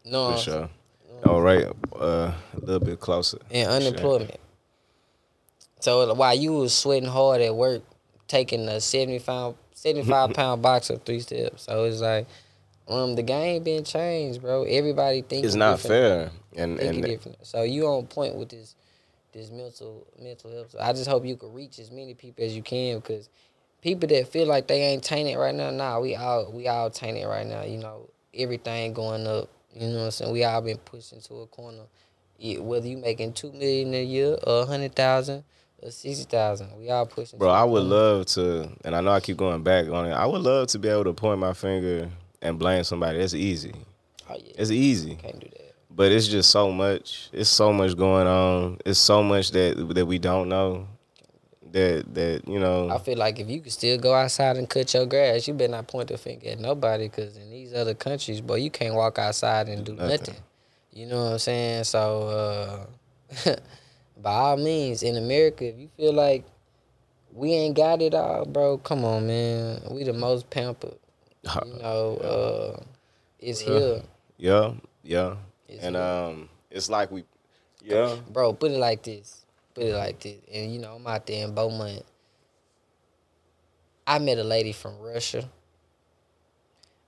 [0.05, 0.69] No, for sure.
[1.25, 1.65] All right,
[1.95, 3.39] uh, a little bit closer.
[3.49, 4.39] and unemployment.
[5.79, 7.83] So while you was sweating hard at work,
[8.27, 12.27] taking a 75, 75 pound box of three steps, so it's like,
[12.87, 14.63] um, the game been changed, bro.
[14.63, 17.45] Everybody think It's not fair, and and different.
[17.45, 18.75] So you on point with this,
[19.33, 20.71] this mental mental health.
[20.71, 23.29] So I just hope you can reach as many people as you can because
[23.81, 27.27] people that feel like they ain't tainted right now, nah, we all we all tainted
[27.27, 27.63] right now.
[27.63, 29.49] You know, everything going up.
[29.73, 30.31] You know what I'm saying?
[30.31, 31.83] We all been pushed into a corner.
[32.39, 35.43] Whether you making two million a year or a hundred thousand
[35.89, 37.39] sixty thousand, we all pushing.
[37.39, 40.11] bro, I would love to, and I know I keep going back on it.
[40.13, 42.09] I would love to be able to point my finger
[42.41, 43.19] and blame somebody.
[43.19, 43.73] That's easy.
[44.29, 45.15] Oh yeah, It's easy.
[45.15, 45.73] can't do that.
[45.89, 47.29] but it's just so much.
[47.31, 48.79] It's so much going on.
[48.85, 50.87] It's so much that that we don't know.
[51.71, 52.89] That that you know.
[52.89, 55.71] I feel like if you could still go outside and cut your grass, you better
[55.71, 57.07] not point the finger at nobody.
[57.09, 60.09] Cause in these other countries, boy, you can't walk outside and do Nothing.
[60.09, 60.35] nothing.
[60.93, 61.83] You know what I'm saying?
[61.83, 62.87] So,
[63.45, 63.55] uh,
[64.21, 66.45] by all means, in America, if you feel like
[67.33, 69.81] we ain't got it all, bro, come on, man.
[69.91, 70.97] We the most pampered.
[71.65, 72.83] You know, uh,
[73.39, 73.79] it's Yeah.
[73.79, 74.01] here.
[74.37, 75.35] Yeah, yeah.
[75.69, 76.03] It's and here.
[76.03, 77.23] um, It's like we,
[77.83, 78.17] yeah.
[78.31, 79.45] bro, put it like this.
[79.73, 80.37] Put it like this.
[80.53, 82.03] And you know, I'm out there in Beaumont.
[84.05, 85.49] I met a lady from Russia.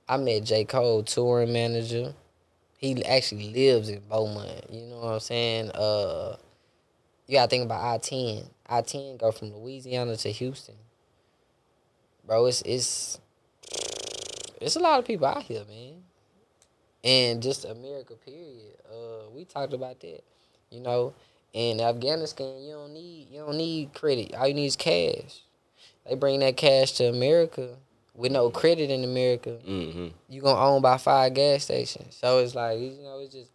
[0.08, 0.66] I met J.
[0.66, 2.14] Cole, touring manager.
[2.78, 4.70] He actually lives in Beaumont.
[4.72, 5.72] You know what I'm saying?
[5.72, 6.38] Uh
[7.30, 8.44] you gotta think about I ten.
[8.68, 10.74] I ten go from Louisiana to Houston.
[12.26, 13.20] Bro, it's it's
[14.60, 16.02] it's a lot of people out here, man.
[17.04, 18.74] And just America, period.
[18.92, 20.24] Uh, we talked about that.
[20.72, 21.14] You know,
[21.54, 24.34] in Afghanistan, you don't need you don't need credit.
[24.34, 25.44] All you need is cash.
[26.08, 27.76] They bring that cash to America
[28.16, 29.60] with no credit in America.
[29.68, 30.08] Mm-hmm.
[30.30, 32.16] You gonna own by five gas stations.
[32.16, 33.52] So it's like you know, it's just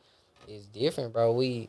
[0.47, 1.33] it's different, bro.
[1.33, 1.69] We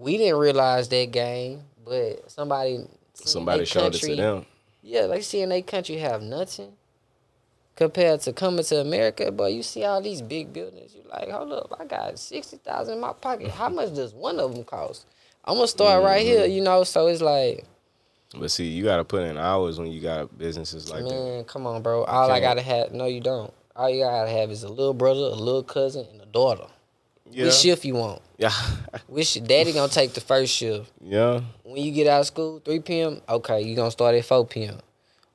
[0.00, 2.80] we didn't realize that game, but somebody
[3.14, 4.46] Somebody showed it to them.
[4.82, 6.72] yeah, like seeing they country have nothing
[7.76, 9.30] compared to coming to America.
[9.30, 10.94] But you see all these big buildings.
[10.94, 13.50] You're like, hold up, I got sixty thousand in my pocket.
[13.50, 15.06] How much does one of them cost?
[15.44, 16.52] I'm gonna start right here, Mm-hmm.
[16.52, 16.84] you know.
[16.84, 17.64] So it's like,
[18.38, 21.10] But see, you gotta put in hours when you got businesses like that.
[21.10, 22.04] man, come on, bro.
[22.04, 23.52] All I gotta have, no, you don't.
[23.76, 26.66] All you gotta have is a little brother, a little cousin, and a daughter.
[27.30, 27.44] Yeah.
[27.44, 28.22] Which shift you want?
[28.38, 28.52] Yeah.
[29.06, 30.90] Which daddy gonna take the first shift?
[31.00, 31.40] yeah.
[31.62, 33.20] When you get out of school, three p.m.
[33.28, 34.80] Okay, you gonna start at four p.m.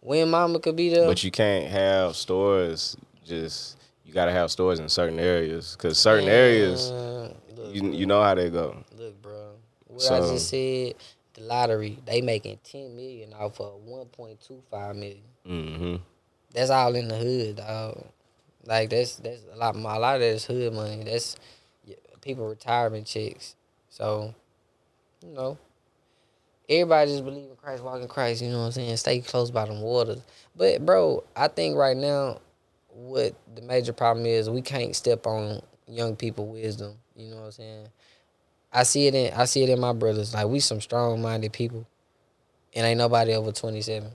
[0.01, 4.79] When mama could be there, But you can't have stores just you gotta have stores
[4.79, 5.75] in certain areas.
[5.77, 8.83] Cause certain areas look, you you know how they go.
[8.97, 9.51] Look, bro.
[9.87, 10.95] What I just said,
[11.33, 15.23] the lottery, they making ten million off of one point two five million.
[15.47, 15.95] Mm-hmm.
[16.53, 18.05] That's all in the hood, dog.
[18.65, 19.75] Like that's that's a lot.
[19.75, 21.03] A lot of that is hood money.
[21.03, 21.35] That's
[22.25, 23.55] people retirement checks.
[23.89, 24.33] So,
[25.23, 25.57] you know,
[26.67, 28.41] everybody just believe in Christ, walk in Christ.
[28.41, 28.97] You know what I'm saying?
[28.97, 30.21] Stay close by them waters.
[30.55, 32.41] But bro, I think right now,
[32.89, 36.95] what the major problem is, we can't step on young people wisdom.
[37.15, 37.87] You know what I'm saying?
[38.73, 40.33] I see it in I see it in my brothers.
[40.33, 41.87] Like we some strong minded people,
[42.73, 44.11] and ain't nobody over twenty seven.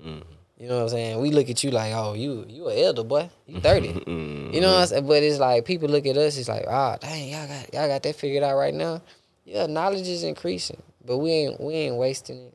[0.00, 0.41] Mm-hmm.
[0.62, 1.20] You know what I'm saying?
[1.20, 4.54] We look at you like, oh, you you an elder boy, you 30 Mm-hmm.
[4.54, 5.06] You know what I'm saying?
[5.08, 8.04] But it's like people look at us, it's like, ah, dang, y'all got y'all got
[8.04, 9.02] that figured out right now.
[9.44, 12.54] Yeah, knowledge is increasing, but we ain't we ain't wasting it.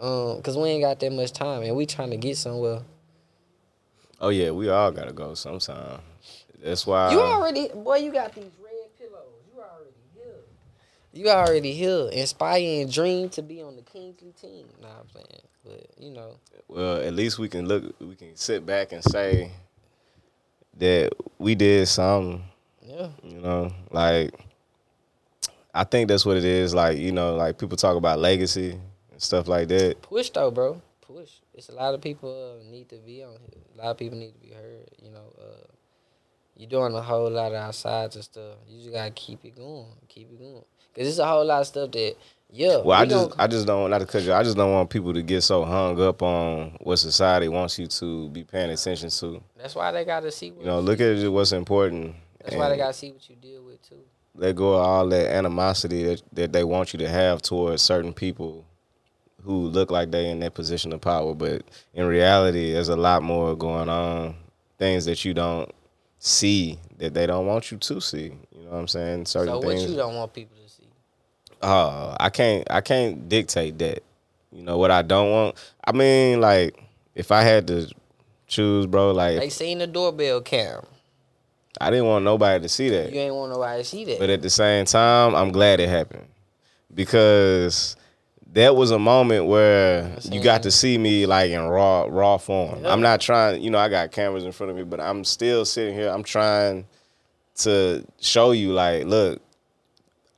[0.00, 2.82] Um, cause we ain't got that much time, and we trying to get somewhere.
[4.20, 5.98] Oh yeah, we all gotta go sometime.
[6.62, 9.42] That's why You already, boy, you got these red pillows.
[9.52, 10.44] You already here.
[11.18, 12.08] You already here.
[12.12, 14.68] Inspire and dream to be on the Kingsley team.
[14.80, 16.36] Nah, I'm saying, but you know,
[16.68, 19.50] well, at least we can look we can sit back and say
[20.76, 22.44] that we did something.
[22.84, 23.08] yeah.
[23.24, 24.32] You know, like
[25.74, 26.72] I think that's what it is.
[26.72, 28.78] Like you know, like people talk about legacy
[29.10, 30.00] and stuff like that.
[30.02, 30.80] Push though, bro.
[31.00, 31.32] Push.
[31.52, 33.64] It's a lot of people uh, need to be on here.
[33.74, 34.88] A lot of people need to be heard.
[35.02, 35.66] You know, uh,
[36.56, 38.54] you're doing a whole lot of outsides and stuff.
[38.68, 39.88] You just gotta keep it going.
[40.08, 40.62] Keep it going.
[40.96, 42.16] Cause it's a whole lot of stuff that,
[42.50, 42.78] yeah.
[42.78, 44.32] Well, I just gon- I just don't not to cut you.
[44.32, 47.86] I just don't want people to get so hung up on what society wants you
[47.86, 49.42] to be paying attention to.
[49.56, 50.50] that's why they gotta see.
[50.50, 52.14] What You know, look at what's important.
[52.42, 54.00] That's why they gotta see what you deal with too.
[54.34, 58.12] let go of all that animosity that, that they want you to have towards certain
[58.12, 58.64] people
[59.44, 61.34] who look like they in that position of power.
[61.34, 61.62] But
[61.94, 64.34] in reality, there's a lot more going on.
[64.78, 65.70] Things that you don't
[66.18, 68.32] see that they don't want you to see.
[68.52, 69.26] You know what I'm saying?
[69.26, 69.90] Certain So things.
[69.90, 70.67] you don't want people to see?
[71.62, 74.02] Uh, I can't I can't dictate that.
[74.52, 75.56] You know what I don't want.
[75.84, 76.82] I mean, like
[77.14, 77.90] if I had to
[78.46, 80.82] choose, bro, like They seen the doorbell cam.
[81.80, 83.12] I didn't want nobody to see that.
[83.12, 84.18] You ain't want nobody to see that.
[84.18, 86.26] But at the same time, I'm glad it happened
[86.92, 87.96] because
[88.52, 92.82] that was a moment where you got to see me like in raw raw form.
[92.82, 92.92] Yeah.
[92.92, 95.64] I'm not trying, you know, I got cameras in front of me, but I'm still
[95.64, 96.08] sitting here.
[96.08, 96.86] I'm trying
[97.56, 99.42] to show you like, look,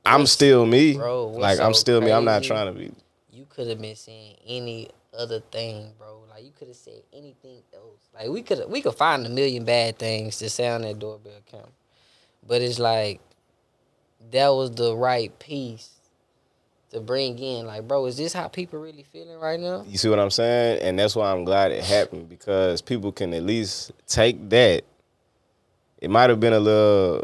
[0.05, 0.95] I'm still me.
[0.95, 2.11] bro, like I'm so still me.
[2.11, 2.91] I'm not trying to be
[3.31, 6.23] you could have been saying any other thing, bro.
[6.29, 8.09] Like you could have said anything else.
[8.13, 11.41] Like we could we could find a million bad things to say on that doorbell
[11.49, 11.67] camera,
[12.47, 13.19] but it's like
[14.31, 15.89] that was the right piece
[16.91, 17.65] to bring in.
[17.65, 19.83] Like, bro, is this how people really feeling right now?
[19.87, 20.81] You see what I'm saying?
[20.81, 24.83] And that's why I'm glad it happened because people can at least take that.
[25.97, 27.23] It might have been a little,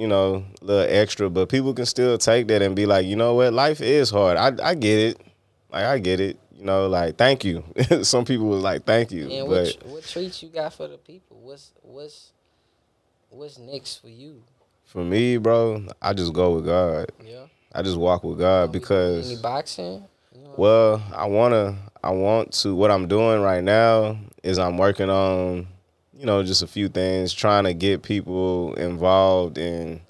[0.00, 3.16] you know, a little extra, but people can still take that and be like, you
[3.16, 4.38] know what, life is hard.
[4.38, 5.20] I I get it.
[5.70, 6.38] Like I get it.
[6.56, 7.62] You know, like thank you.
[8.02, 9.30] Some people was like, thank you.
[9.30, 11.38] And but what what treats you got for the people?
[11.42, 12.32] What's what's
[13.28, 14.42] what's next for you?
[14.84, 17.12] for me, bro, I just go with God.
[17.24, 20.02] Yeah, I just walk with God because any boxing.
[20.34, 22.74] You know, Well, I wanna, I want to.
[22.74, 25.68] What I'm doing right now is I'm working on,
[26.20, 30.02] you know, just a few things, trying to get people involved in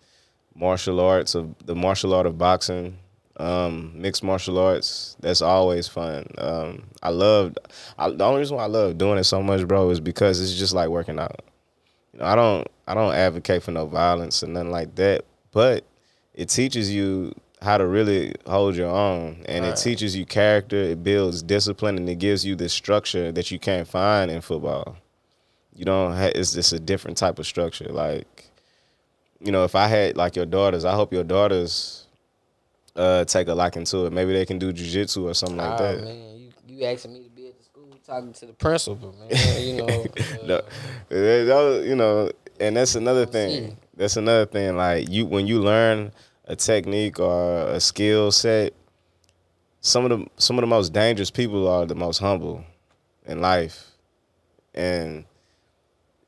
[0.57, 2.99] martial arts of the martial art of boxing,
[3.37, 5.17] um, mixed martial arts.
[5.21, 6.27] That's always fun.
[6.37, 7.57] Um, I love.
[7.97, 10.59] I, the only reason why I love doing it so much, bro, is because it's
[10.59, 11.43] just like working out.
[12.13, 12.67] You know, I don't.
[12.89, 15.85] I don't advocate for no violence or nothing like that, but
[16.35, 17.33] it teaches you
[17.63, 19.79] how to really hold your own, and Right.
[19.79, 20.77] it teaches you character.
[20.77, 24.97] It builds discipline, and it gives you this structure that you can't find in football.
[25.75, 26.13] You don't.
[26.17, 27.87] Ha- it's just a different type of structure.
[27.87, 28.51] Like,
[29.41, 32.07] you know, if I had like your daughters, I hope your daughters
[32.97, 34.13] uh take a liking to it.
[34.13, 36.05] Maybe they can do jujitsu or something like oh, that.
[36.05, 39.63] man, you you asking me to be at the school talking to the principal, man.
[39.63, 39.87] You know,
[40.43, 40.61] uh, No,
[41.09, 43.77] that was- you know, and that's another thing.
[43.97, 44.77] That's another thing.
[44.77, 46.13] Like you, when you learn
[46.47, 48.73] a technique or a skill set,
[49.81, 52.65] some of the some of the most dangerous people are the most humble
[53.27, 53.93] in life,
[54.75, 55.25] and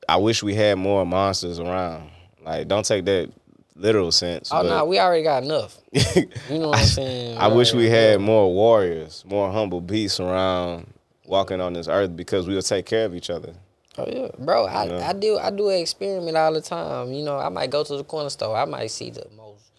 [0.08, 2.10] I wish we had more monsters around.
[2.44, 3.30] Like, don't take that
[3.76, 4.50] literal sense.
[4.52, 5.78] oh no, we already got enough.
[6.50, 7.38] You know what I'm saying?
[7.38, 10.86] I wish we had more warriors, more humble beasts around
[11.24, 13.54] walking on this earth because we would take care of each other.
[13.98, 14.66] Oh yeah, bro.
[14.66, 14.98] I, know?
[14.98, 17.12] I do I do an experiment all the time.
[17.12, 18.56] You know, I might go to the corner store.
[18.56, 19.70] I might see the most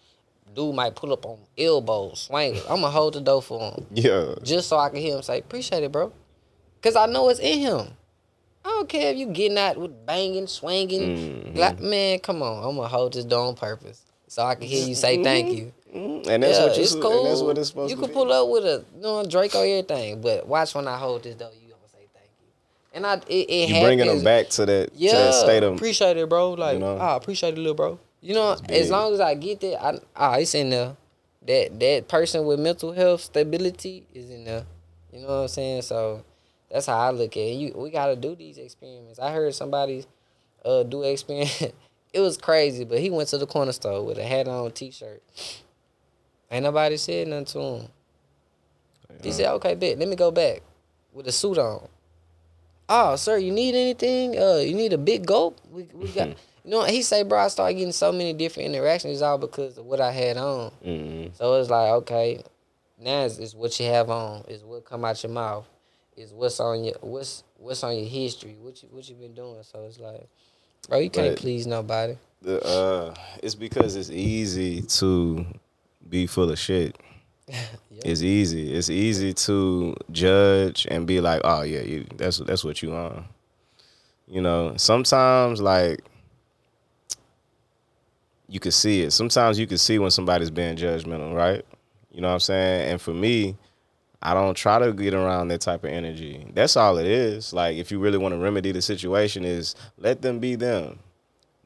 [0.54, 2.54] dude might pull up on elbows, swing.
[2.68, 4.34] I'm gonna hold the door for him Yeah.
[4.42, 6.12] just so I can hear him say, "Appreciate it, bro,"
[6.80, 7.88] cause I know it's in him.
[8.64, 11.02] I don't care if you getting out with banging, swinging.
[11.02, 11.58] Mm-hmm.
[11.58, 12.64] Like, man, come on.
[12.68, 15.72] I'm gonna hold this door on purpose so I can hear you say thank you.
[15.94, 17.20] Mm, And that's yeah, what you it's cool.
[17.20, 19.60] and that's what it's supposed you to can pull up with a you know, Draco
[19.60, 22.46] everything, but watch when I hold this door, you gonna say thank you.
[22.94, 25.74] And I it, it you bringing them back to that, yeah, to that state of
[25.74, 26.52] appreciate it, bro.
[26.54, 26.96] Like, you know?
[26.96, 28.00] I appreciate it, little bro.
[28.22, 30.96] You know, as long as I get that, I ah, it's in there.
[31.46, 34.64] That that person with mental health stability is in there.
[35.12, 35.82] You know what I'm saying?
[35.82, 36.24] So
[36.70, 37.54] that's how I look at it.
[37.54, 39.18] You we gotta do these experiments.
[39.18, 40.04] I heard somebody
[40.64, 41.74] uh do experiment.
[42.12, 44.90] it was crazy, but he went to the corner store with a hat on, t
[44.90, 45.22] shirt.
[46.50, 47.88] Ain't nobody said nothing to him.
[49.22, 49.98] He said, "Okay, bet.
[49.98, 50.62] Let me go back
[51.12, 51.88] with a suit on."
[52.88, 54.38] Oh, sir, you need anything?
[54.38, 55.60] Uh, you need a big gulp?
[55.70, 56.28] We we got.
[56.64, 59.86] you know, he say, bro, I started getting so many different interactions all because of
[59.86, 60.72] what I had on.
[60.84, 61.36] Mhm.
[61.36, 62.42] So it's like, okay,
[62.98, 65.66] now it's, it's what you have on, is what come out your mouth,
[66.16, 69.62] is what's on your what's what's on your history, what you what you been doing.
[69.62, 70.26] So it's like,
[70.88, 72.16] bro, you can't But- please nobody.
[72.42, 75.46] The, uh, it's because it's easy to
[76.08, 76.96] be full of shit.
[78.04, 78.74] It's easy.
[78.74, 83.24] It's easy to judge and be like, "Oh yeah, you, that's that's what you on."
[84.26, 86.02] You know, sometimes like
[88.48, 89.12] you can see it.
[89.12, 91.64] Sometimes you can see when somebody's being judgmental, right?
[92.12, 92.90] You know what I'm saying?
[92.90, 93.56] And for me,
[94.24, 96.46] I don't try to get around that type of energy.
[96.54, 97.52] That's all it is.
[97.52, 100.98] Like if you really want to remedy the situation is let them be them.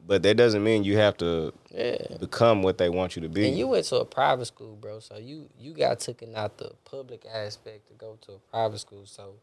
[0.05, 1.97] But that doesn't mean you have to Yeah.
[2.19, 3.47] become what they want you to be.
[3.47, 4.99] And you went to a private school, bro.
[4.99, 9.03] So you you got taken out the public aspect to go to a private school.
[9.05, 9.33] So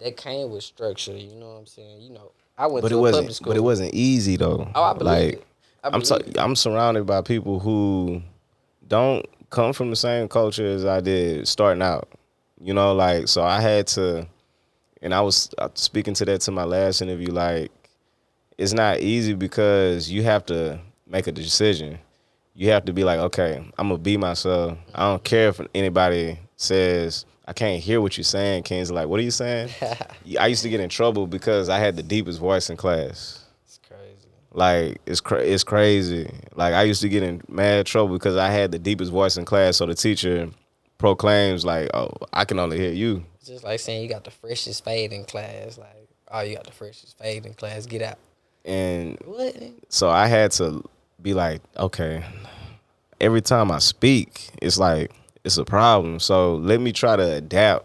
[0.00, 1.16] that came with structure.
[1.16, 2.00] You know what I'm saying?
[2.00, 3.46] You know, I went but to it a wasn't public school.
[3.48, 4.70] but it wasn't easy though.
[4.74, 5.44] Oh, I believe like it.
[5.82, 6.38] I I'm believe so, it.
[6.38, 8.22] I'm surrounded by people who
[8.88, 12.08] don't come from the same culture as I did starting out.
[12.60, 14.26] You know, like so I had to,
[15.02, 17.32] and I was uh, speaking to that to my last interview.
[17.32, 17.70] Like,
[18.56, 21.98] it's not easy because you have to make a decision.
[22.54, 24.78] You have to be like, okay, I'm gonna be myself.
[24.94, 28.62] I don't care if anybody says I can't hear what you're saying.
[28.62, 29.70] King's like, what are you saying?
[30.40, 33.44] I used to get in trouble because I had the deepest voice in class.
[33.66, 34.28] It's crazy.
[34.52, 36.32] Like it's cra- it's crazy.
[36.54, 39.44] Like I used to get in mad trouble because I had the deepest voice in
[39.44, 39.76] class.
[39.76, 40.48] So the teacher
[41.04, 44.30] proclaims like, "Oh, I can only hear you." It's just like saying you got the
[44.30, 45.76] freshest fade in class.
[45.76, 47.84] Like, oh, you got the freshest fade in class.
[47.84, 48.16] Get out.
[48.64, 49.54] And What?
[49.90, 50.82] so I had to
[51.20, 52.24] be like, okay.
[53.20, 55.10] Every time I speak, it's like
[55.44, 56.20] it's a problem.
[56.20, 57.84] So let me try to adapt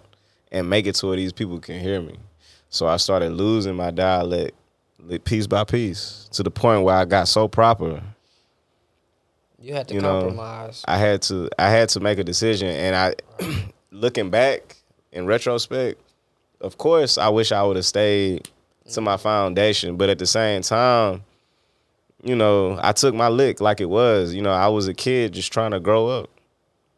[0.53, 2.15] and make it to where these people can hear me.
[2.69, 4.55] So I started losing my dialect
[5.25, 8.01] piece by piece to the point where I got so proper
[9.61, 10.83] You had to You know, compromise.
[10.87, 13.15] I had to I had to make a decision and I
[13.91, 14.77] looking back
[15.11, 16.01] in retrospect,
[16.61, 18.47] of course I wish I would have stayed
[18.91, 21.23] to my foundation, but at the same time,
[22.23, 24.33] you know, I took my lick like it was.
[24.33, 26.29] You know, I was a kid just trying to grow up,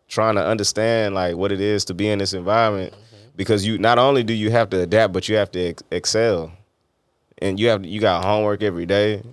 [0.08, 3.30] trying to understand like what it is to be in this environment mm-hmm.
[3.36, 6.52] because you not only do you have to adapt, but you have to ex- excel.
[7.40, 9.24] And you have you got homework every day.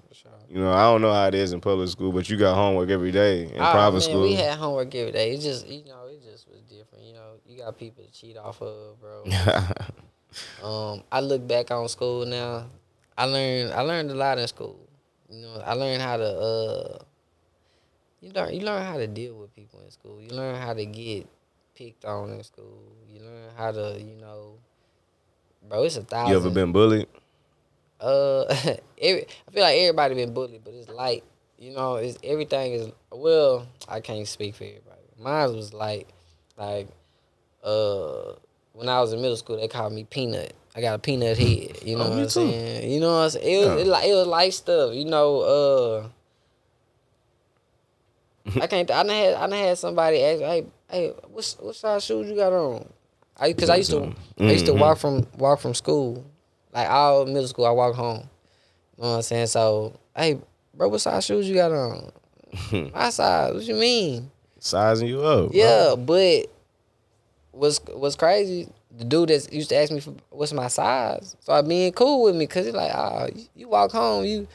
[0.48, 2.88] You know, I don't know how it is in public school, but you got homework
[2.88, 4.22] every day in Oh, private man, school.
[4.22, 5.32] We had homework every day.
[5.34, 7.04] It just, you know, it just was different.
[7.04, 9.24] You know, you got people to cheat off of, bro.
[10.62, 12.70] um, I look back on school now.
[13.16, 14.78] I learned, I learned a lot in school.
[15.28, 16.98] You know, I learned how to, uh,
[18.20, 20.20] you learn you learn how to deal with people in school.
[20.20, 21.28] You learn how to get
[21.74, 22.82] picked on in school.
[23.12, 24.54] You learn how to, you know,
[25.68, 26.30] bro, it's a thousand.
[26.30, 27.06] You ever been bullied?
[28.00, 28.44] Uh,
[29.00, 31.24] every, I feel like everybody been bullied, but it's light.
[31.58, 33.66] You know, it's everything is well.
[33.88, 35.02] I can't speak for everybody.
[35.18, 36.06] Mine was like,
[36.56, 36.88] like,
[37.64, 38.32] uh,
[38.72, 40.52] when I was in middle school, they called me Peanut.
[40.76, 41.82] I got a peanut head.
[41.82, 42.30] You know Oh, what me I'm too.
[42.52, 42.90] saying?
[42.92, 43.46] You know what I'm saying?
[43.52, 43.80] It was Yeah.
[43.82, 44.94] it, like it was light stuff.
[44.94, 46.08] You know, uh.
[48.62, 48.88] I can't.
[48.90, 49.34] I done had.
[49.34, 52.88] I done had somebody ask, "Hey, hey, what's what size shoes you got on?"
[53.36, 54.14] I because I used to.
[54.38, 54.78] I used to Mhm.
[54.78, 56.24] walk from walk from school,
[56.72, 57.66] like all middle school.
[57.66, 58.28] I walk home.
[58.96, 59.46] You know what I'm saying?
[59.46, 60.38] So, hey,
[60.74, 62.10] bro, what size shoes you got on?
[62.94, 63.54] My size.
[63.54, 64.30] What you mean?
[64.58, 65.50] Sizing you up.
[65.50, 65.56] bro.
[65.56, 66.46] Yeah, but
[67.52, 68.68] what's what's crazy?
[68.96, 72.34] The dude that used to ask me for what's my size, started being cool with
[72.34, 74.48] me because he's like, ah, you, you walk home, you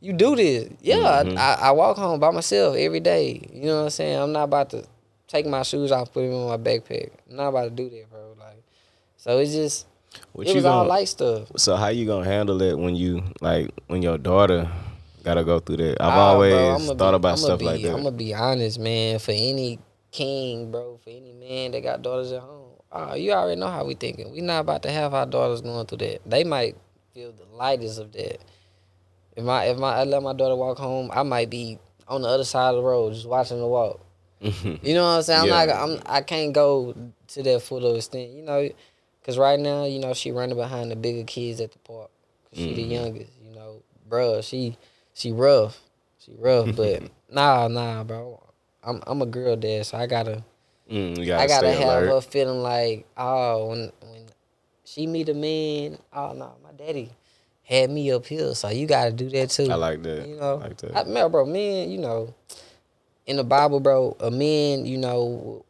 [0.00, 0.68] you do this.
[0.80, 1.36] Yeah, Mhm.
[1.36, 3.40] I, I walk home by myself every day.
[3.52, 4.16] You know what I'm saying?
[4.16, 4.84] I'm not about to
[5.26, 7.10] take my shoes off, put them in my backpack.
[7.28, 8.36] I'm not about to do that, bro.
[8.38, 8.62] Like,
[9.16, 9.86] so it's just
[10.32, 11.48] What it you was all gonna- light stuff.
[11.56, 14.68] So how you gonna handle it when you like when your daughter
[15.22, 16.02] gotta go through that?
[16.02, 16.52] I've Ah, always
[16.86, 17.90] bro, thought be- about I'ma stuff be, like that.
[17.90, 19.18] I'm gonna be honest, man.
[19.18, 19.78] For any
[20.10, 23.84] king, bro, for any man that got daughters at home, ah, you already know how
[23.84, 24.32] we thinking.
[24.32, 26.20] We not about to have our daughters going through that.
[26.26, 26.76] They might
[27.14, 28.38] feel the lightest of that.
[29.36, 32.28] If my if my I let my daughter walk home, I might be on the
[32.28, 34.00] other side of the road just watching her walk.
[34.42, 35.40] You know what I'm saying?
[35.42, 35.64] I'm Yeah.
[35.66, 35.76] not.
[35.90, 36.02] I'm.
[36.06, 36.94] I can't go
[37.28, 38.30] to that full of extent.
[38.30, 38.68] You know,
[39.24, 42.10] because right now, you know, she running behind the bigger kids at the park.
[42.50, 42.90] 'Cause she the Mhm.
[42.90, 43.30] youngest.
[43.42, 44.76] You know, bruh, she
[45.14, 45.80] she rough.
[46.18, 48.38] She rough, but nah, nah, bro.
[48.82, 50.44] I'm I'm a girl dad, so I gotta
[50.90, 52.08] Mm, gotta I gotta have alert.
[52.08, 54.26] her feeling like, oh, when when
[54.84, 57.08] she meet a man, oh no, my daddy
[57.62, 59.70] had me up here, so you gotta do that too.
[59.70, 60.28] I like that.
[60.28, 60.94] You know, I like that.
[60.94, 62.34] I, man, bro, men, you know,
[63.26, 65.64] in the Bible, bro, a man, you know,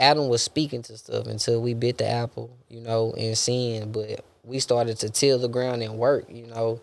[0.00, 4.24] Adam was speaking to stuff until we bit the apple, you know, and sin, but
[4.42, 6.80] we started to till the ground and work, you know.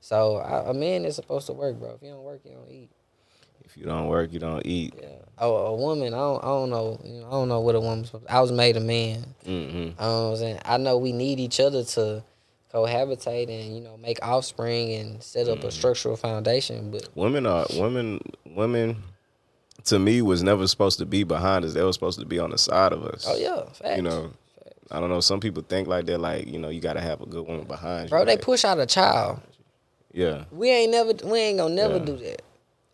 [0.00, 1.94] So I, a man is supposed to work, bro.
[1.94, 2.90] If you don't work, you don't eat.
[3.64, 4.94] if you don't work, you don't eat.
[5.00, 5.08] Yeah.
[5.38, 7.80] Oh, a woman, I don't, I don't know, you know, I don't know what a
[7.80, 8.08] woman's.
[8.08, 9.24] supposed I was made a man.
[9.46, 10.00] Mm-hmm.
[10.02, 10.58] I'm saying?
[10.64, 12.22] I know we need each other to
[12.72, 15.66] cohabitate and you know make offspring and set up Mm-hmm.
[15.68, 18.20] a structural foundation, but Women are women.
[18.46, 19.02] Women,
[19.84, 21.74] to me, was never supposed to be behind us.
[21.74, 23.26] They were supposed to be on the side of us.
[23.28, 23.96] oh yeah, facts.
[23.96, 24.32] You know,
[24.90, 25.20] I don't know.
[25.20, 26.18] Some people think like that.
[26.18, 28.10] Like you know, you gotta have a good woman behind you.
[28.10, 29.40] bro, they Like, push out a child.
[30.12, 30.44] Yeah.
[30.50, 32.04] We ain't never, we ain't gonna never Yeah.
[32.04, 32.42] do that,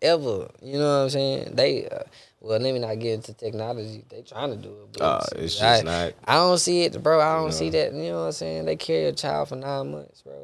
[0.02, 0.48] ever.
[0.62, 1.54] You know what I'm saying?
[1.54, 2.00] They, uh,
[2.42, 4.04] well, let me not get into technology.
[4.10, 6.12] They trying to do it, but Uh, it's I, just not.
[6.26, 7.18] I don't see it, bro.
[7.20, 7.50] I don't No.
[7.52, 7.94] see that.
[7.94, 8.66] You know what I'm saying?
[8.66, 10.34] They carry a child for nine months, bro.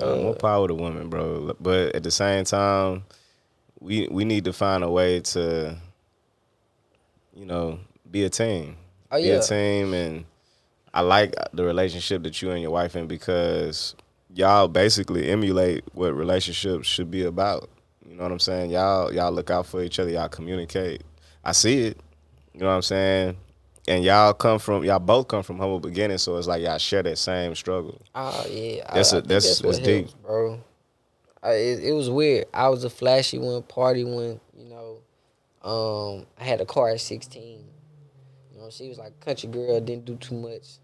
[0.00, 1.54] Uh, more power to women, bro.
[1.60, 3.04] But at the same time,
[3.82, 5.76] we we need to find a way to,
[7.34, 7.78] you know,
[8.10, 8.76] be a team.
[9.10, 10.24] Oh be yeah, a team, and
[10.94, 13.94] I like the relationship that you and your wife in because
[14.34, 17.68] y'all basically emulate what relationships should be about.
[18.08, 18.70] You know what I'm saying?
[18.70, 20.10] Y'all y'all look out for each other.
[20.10, 21.02] Y'all communicate.
[21.44, 21.98] I see it.
[22.54, 23.36] You know what I'm saying?
[23.88, 27.02] And y'all come from y'all both come from humble beginnings, so it's like y'all share
[27.02, 28.00] that same struggle.
[28.14, 30.04] Oh yeah, That's I, a- I think that's- that's deep.
[30.06, 30.60] helps, bro.
[31.42, 32.46] I, it, it was weird.
[32.54, 34.40] I was a flashy one, party one.
[34.56, 34.98] You know,
[35.68, 37.64] um, I had a car at sixteen.
[38.52, 40.78] You know, she was like a country girl, didn't do too much.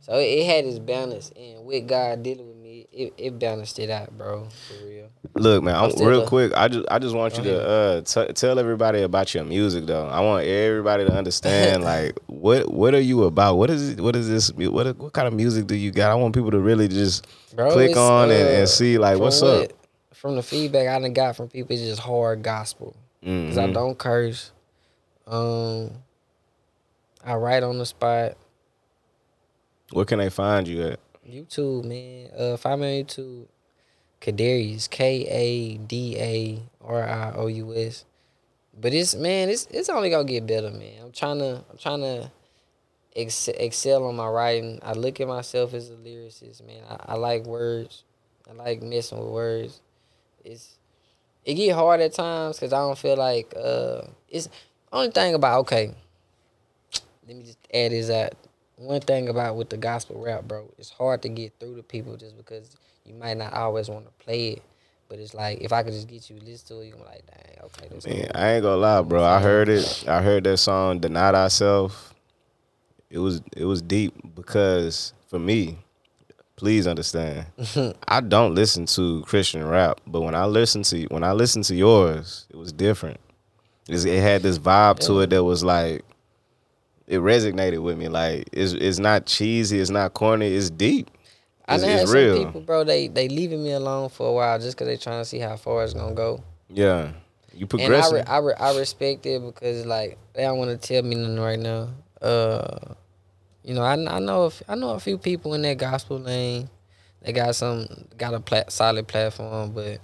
[0.00, 3.78] So it, it had its balance, and with God dealing with me, it, it balanced
[3.78, 4.48] it out, bro.
[4.68, 5.08] For real.
[5.36, 6.52] Look, man, I'm I'm, real a- quick.
[6.56, 10.08] I just I just want you to uh t- tell everybody about your music though.
[10.08, 13.54] I want everybody to understand like what what are you about?
[13.58, 14.52] What is what is this?
[14.52, 16.10] What what kind of music do you got?
[16.10, 17.24] I want people to really just
[17.54, 19.78] Bro, click on and, uh, and see like what's what- up.
[20.22, 22.94] From the feedback I done got from people, it's just hard gospel.
[23.20, 23.74] because I Mhm.
[23.74, 24.52] don't curse.
[25.26, 26.02] Um,
[27.24, 28.36] I write on the spot.
[29.90, 31.00] Where can they find you at?
[31.28, 32.30] YouTube, man.
[32.36, 33.46] Uh, find me on YouTube.
[34.20, 38.04] Kadarious, K A D A R I O U S.
[38.80, 41.02] But it's man, it's it's only gonna get better, man.
[41.02, 42.30] I'm trying to I'm trying to
[43.16, 44.78] ex- excel on my writing.
[44.82, 46.82] I look at myself as a lyricist, man.
[46.88, 48.04] I, I like words.
[48.48, 49.80] I like messing with words.
[50.44, 50.76] It's
[51.44, 54.48] it get hard at times because I don't feel like uh it's
[54.92, 55.94] only thing about okay.
[57.26, 58.34] Let me just add this out.
[58.76, 62.16] One thing about with the gospel rap, bro, it's hard to get through to people
[62.16, 64.62] just because you might not always want to play it.
[65.08, 67.10] But it's like if I could just get you to listen to it, you're gonna
[67.10, 68.30] be like, dang, okay, that's Man.
[68.34, 69.22] I ain't gonna lie, bro.
[69.22, 70.04] I heard it.
[70.08, 72.14] I heard that song "Deny Thyself."
[73.10, 75.78] It was it was deep because for me,
[76.62, 77.44] please understand.
[78.06, 81.74] I don't listen to Christian rap, but when I listen to when I listen to
[81.74, 83.18] yours, it was different.
[83.88, 86.04] It's- It had this vibe to it that was like
[87.08, 88.06] it resonated with me.
[88.06, 91.10] Like it's it's not cheesy, it's not corny, it's deep.
[91.68, 92.44] It's, done had it's some real.
[92.46, 92.84] people, bro.
[92.84, 95.56] They they leaving me alone for a while just because they trying to see how
[95.56, 96.44] far it's gonna go.
[96.68, 97.10] Yeah,
[97.52, 100.88] you And I re- I, re- I respect it because like they don't want to
[100.88, 101.88] tell me nothing right now.
[102.20, 102.94] Uh,
[103.64, 106.68] you know, I, I know I know a few people in that gospel lane.
[107.22, 107.86] They got some
[108.18, 110.00] got a plat- solid platform, but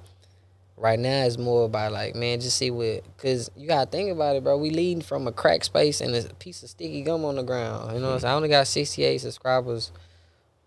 [0.77, 4.37] right now it's more about like man, just see what because you gotta think about
[4.37, 4.57] it, bro.
[4.57, 7.95] We leading from a crack space and a piece of sticky gum on the ground.
[7.95, 8.33] You know, what I'm saying?
[8.33, 9.93] I only got 68 subscribers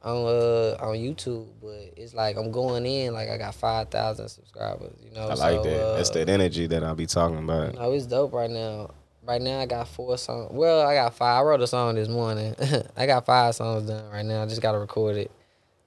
[0.04, 4.30] on uh on YouTube, but it's like I'm going in like I got five thousand
[4.30, 4.94] subscribers.
[5.04, 5.98] You know, I like so, that.
[5.98, 7.76] That's uh, that energy that I'll be talking about.
[7.76, 8.92] no, it's dope right now.
[9.24, 10.52] Right now, I got four songs.
[10.52, 11.42] Well, I got five.
[11.42, 12.56] I wrote a song this morning.
[12.98, 14.42] I got five songs done right now.
[14.42, 15.32] I just got to record it.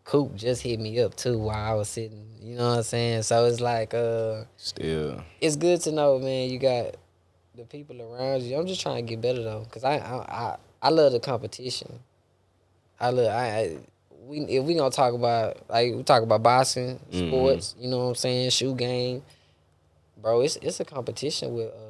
[0.05, 2.27] Coop just hit me up too while I was sitting.
[2.41, 3.23] You know what I'm saying?
[3.23, 6.51] So it's like, uh, Still, it's good to know, man.
[6.51, 6.97] You got
[7.57, 8.57] the people around you.
[8.57, 12.01] I'm just trying to get better though, cause I I I, I love the competition.
[13.01, 13.77] I love I, I
[14.27, 17.29] we if we gonna talk about like we talk about boxing, Mhm.
[17.29, 17.75] sports.
[17.79, 18.51] You know what I'm saying?
[18.51, 19.23] Shoe game,
[20.21, 20.41] bro.
[20.43, 21.84] It's it's a competition with uh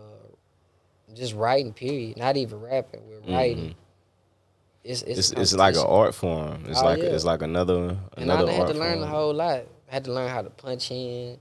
[1.15, 1.73] just writing.
[1.73, 2.17] Period.
[2.17, 3.01] Not even rapping.
[3.09, 3.75] We're writing.
[4.83, 6.65] It's it's it's a it's like an art form.
[6.69, 7.05] It's Oh, like yeah.
[7.07, 8.43] it's like another another.
[8.43, 9.05] And I had to learn form.
[9.05, 9.61] a whole lot.
[9.91, 11.39] I had to learn how to punch in.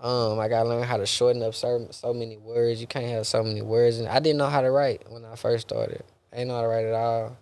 [0.00, 2.80] Um, I gotta learn how to shorten up certain so many words.
[2.80, 5.34] You can't have so many words, and I didn't know how to write when I
[5.34, 6.04] first started.
[6.32, 7.36] I didn't know how to write at all.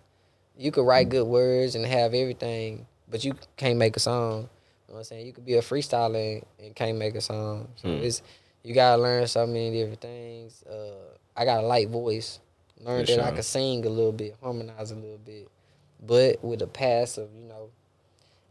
[0.57, 4.49] You could write good words and have everything, but you can't make a song.
[4.87, 5.27] You know what I'm saying?
[5.27, 7.67] You could be a freestyler and, and can't make a song.
[7.75, 8.03] So Hmm.
[8.03, 8.23] it's
[8.63, 10.63] you gotta learn so many different things.
[10.63, 12.39] Uh, I got a light voice.
[12.79, 15.47] Learned that I could sing a little bit, harmonize a little bit,
[16.05, 17.69] but with the past of you know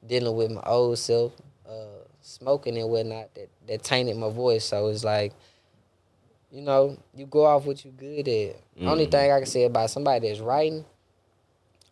[0.07, 1.33] dealing with my old self,
[1.69, 4.65] uh, smoking and whatnot, that, that tainted my voice.
[4.65, 5.33] So it's like,
[6.51, 8.57] you know, you go off what you good at.
[8.85, 9.11] Only Mhm.
[9.11, 10.85] thing I can say about somebody that's writing,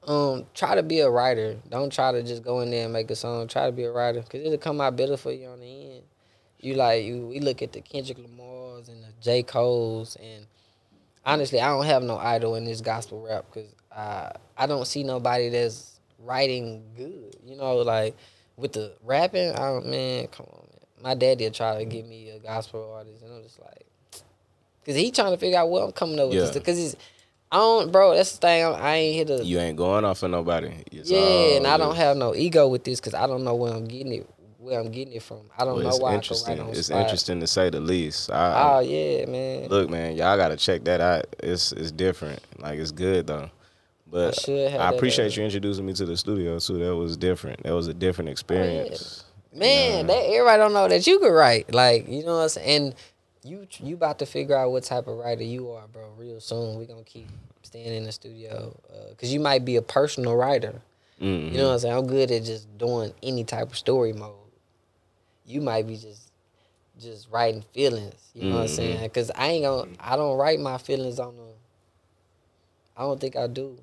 [0.06, 1.56] um, try to be a writer.
[1.68, 3.48] Don't try to just go in there and make a song.
[3.48, 6.02] Try to be a writer, cause it'll come out better for you on the end.
[6.60, 7.26] You like you.
[7.26, 10.46] We look at the Kendrick Lamar's and the J Cole's, and
[11.26, 15.02] honestly, I don't have no idol in this gospel rap, cause I I don't see
[15.02, 17.36] nobody that's writing good.
[17.44, 18.16] You know, like
[18.56, 20.80] with the rapping, I don't, man, come on, man.
[21.02, 23.84] My daddy try to get me a gospel artist, and I'm just like,
[24.86, 26.60] cause he trying to figure out what I'm coming up with, Yeah.
[26.60, 26.96] cause he's,
[27.52, 28.14] I don't, bro.
[28.14, 28.64] That's the thing.
[28.64, 30.72] I'm, I ain't here to, You ain't going off for nobody.
[30.90, 33.72] It's yeah, and I don't have no ego with this, cause I don't know where
[33.72, 34.30] I'm getting it,
[34.64, 35.40] where I'm getting it from.
[35.58, 36.58] I don't well, know why I interesting.
[36.70, 37.02] It's spot.
[37.02, 38.30] interesting to say the least.
[38.30, 39.68] I, Oh yeah, man.
[39.68, 41.26] Look, man, y'all gotta check that out.
[41.40, 42.40] It's it's different.
[42.58, 43.50] Like it's good though.
[44.06, 46.78] But have I appreciate uh, you introducing me to the studio too.
[46.78, 47.62] That was different.
[47.64, 49.24] That was a different experience.
[49.52, 50.12] Man, Nah.
[50.12, 51.72] that everybody don't know that you could write.
[51.72, 52.82] Like, you know what I'm saying?
[52.86, 52.94] And
[53.44, 56.10] you you about to figure out what type of writer you are, bro.
[56.16, 56.78] Real soon.
[56.78, 57.28] we gonna keep
[57.62, 58.74] staying in the studio.
[58.92, 60.80] Uh, Cause you might be a personal writer.
[61.20, 61.52] Mhm.
[61.52, 61.94] You know what I'm saying?
[61.96, 64.32] I'm good at just doing any type of story mode.
[65.46, 66.30] You might be just
[67.00, 68.30] just writing feelings.
[68.34, 68.70] You know what I'm Mhm.
[68.70, 69.10] saying?
[69.10, 71.52] Cause I ain't gonna I don't write my feelings on the
[72.96, 73.78] I don't think I do.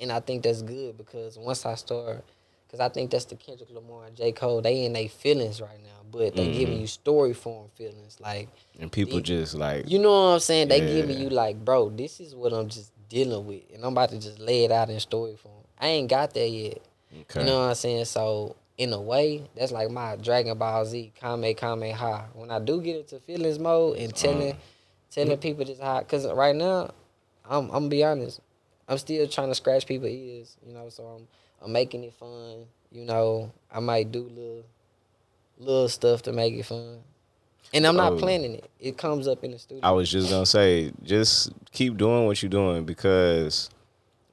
[0.00, 2.24] And I think that's good because once I start
[2.70, 4.32] Cause I think that's the Kendrick Lamar and J.
[4.32, 4.62] Cole.
[4.62, 6.80] They in their feelings right now, but they giving Mhm.
[6.80, 8.16] you story form feelings.
[8.18, 8.48] Like
[8.80, 9.24] and people Yeah.
[9.24, 10.68] just like you know what I'm saying?
[10.68, 11.24] They giving Yeah.
[11.24, 14.38] you like, bro, this is what I'm just dealing with, and I'm about to just
[14.38, 15.52] lay it out in story form.
[15.78, 16.80] I ain't got there yet.
[17.14, 17.40] okay.
[17.40, 18.06] You know what I'm saying?
[18.06, 22.26] So in a way, that's like my Dragon Ball Z, Kame Kame Ha.
[22.34, 24.56] When I do get into feelings mode and telling Uh.
[25.10, 26.90] telling people just how, cause right now,
[27.44, 28.40] I'm I'm gonna be honest,
[28.88, 30.56] I'm still trying to scratch people's ears.
[30.66, 31.28] You know, so I'm
[31.62, 32.66] I'm making it fun.
[32.90, 34.64] You know, I might do little
[35.58, 36.98] little stuff to make it fun.
[37.74, 38.16] And I'm not Oh.
[38.16, 38.70] planning it.
[38.80, 39.80] It comes up in the studio.
[39.82, 43.70] I was just gonna say, just keep doing what you're doing because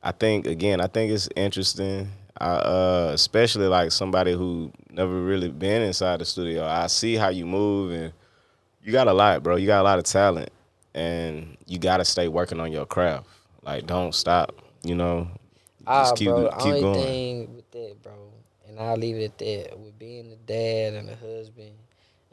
[0.02, 2.10] I think again, I think it's interesting.
[2.38, 6.66] I, uh, especially like somebody who never really been inside the studio.
[6.66, 8.14] I see how you move, and
[8.84, 9.56] you got a lot, bro.
[9.56, 10.50] You got a lot of talent,
[10.94, 13.28] and you got to stay working on your craft.
[13.64, 14.56] Like, don't stop.
[14.84, 15.28] You know,
[15.86, 17.04] Ah, just keep bro, keep only going.
[17.04, 18.14] thing with that, bro,
[18.68, 19.80] and I'll leave it at that.
[19.80, 21.74] With being the dad and the husband,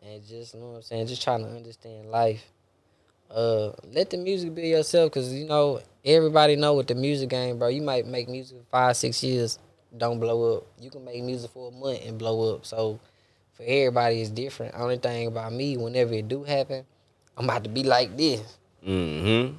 [0.02, 2.44] and just you know what I'm saying, just trying to understand life.
[3.30, 7.58] Uh, let the music be yourself, cause you know everybody know with the music game,
[7.58, 7.68] bro.
[7.68, 9.58] You might make music five, six years,
[9.98, 10.66] don't blow up.
[10.80, 12.66] You can make music for a month and blow up.
[12.66, 13.00] So
[13.54, 14.74] for everybody, it's different.
[14.74, 16.84] Only thing about me, whenever it do happen,
[17.36, 18.58] I'm about to be like this.
[18.86, 19.54] Mm-hmm.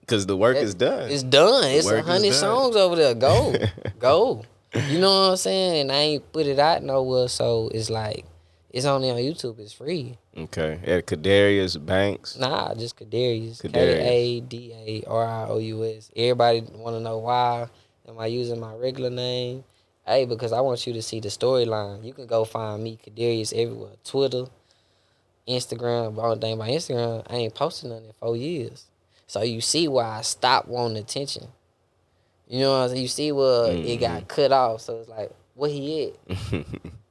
[0.00, 1.10] Because the work That- is done.
[1.10, 1.64] It's done.
[1.64, 3.14] It's a hundred songs over there.
[3.14, 3.54] Go,
[3.98, 4.42] go.
[4.88, 5.80] You know what I'm saying?
[5.82, 8.24] And I ain't put it out nowhere, so it's like
[8.70, 9.58] it's only on YouTube.
[9.58, 10.18] It's free.
[10.36, 10.78] Okay.
[10.84, 12.36] At Kadarious Banks.
[12.36, 13.60] Nah, just Kadarious.
[13.62, 13.78] K.
[13.78, 16.10] A D A R I O U S.
[16.14, 17.68] Everybody want to know why
[18.06, 19.64] am I using my regular name?
[20.08, 22.02] Hey, because I want you to see the storyline.
[22.02, 23.92] You can go find me Kadarious everywhere.
[24.04, 24.46] Twitter,
[25.46, 26.16] Instagram.
[26.16, 28.86] But only thing Instagram, I ain't posting nothing in four years.
[29.26, 31.48] So you see why I stopped wanting attention.
[32.48, 33.02] You know what I'm saying?
[33.02, 34.26] You see where it got mm-hmm.
[34.26, 34.80] cut off.
[34.80, 36.38] So it's like, what he at?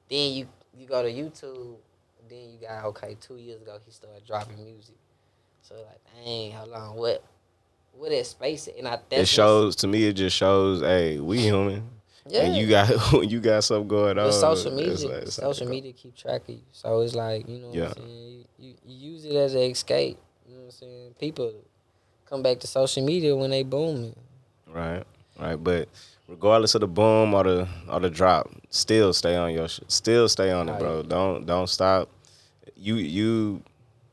[0.09, 1.75] then you you go to YouTube,
[2.27, 4.95] then you got okay, two years ago he started dropping music.
[5.61, 6.97] So like, dang, how long?
[6.97, 7.23] what
[7.93, 8.67] What is space?
[8.75, 10.05] And I that's it shows to me.
[10.05, 11.87] It just shows, hey, we human,
[12.29, 12.41] yeah.
[12.41, 12.89] and you got
[13.31, 14.31] you got something going on.
[14.31, 16.61] Social It's media, like- it's social like- media keep track of you.
[16.71, 17.85] So it's like you know what Yeah.
[17.87, 18.45] I'm saying.
[18.59, 20.17] You, you use it as an escape.
[20.47, 21.15] You know what I'm saying.
[21.19, 21.53] People
[22.25, 24.15] come back to social media when they booming.
[24.67, 25.03] Right,
[25.39, 25.55] right.
[25.55, 25.87] But
[26.27, 29.91] regardless of the boom or the or the drop, still stay on your shit.
[29.91, 31.03] Still stay on it, bro.
[31.03, 32.09] Don't don't stop.
[32.75, 33.63] You you,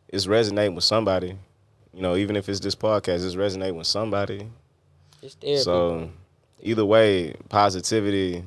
[0.09, 1.37] it's resonating with somebody.
[1.93, 4.49] You know, even if it's this podcast, it's resonating with somebody.
[5.23, 5.63] It's therapy.
[5.63, 6.11] So
[6.65, 8.43] either way, positivity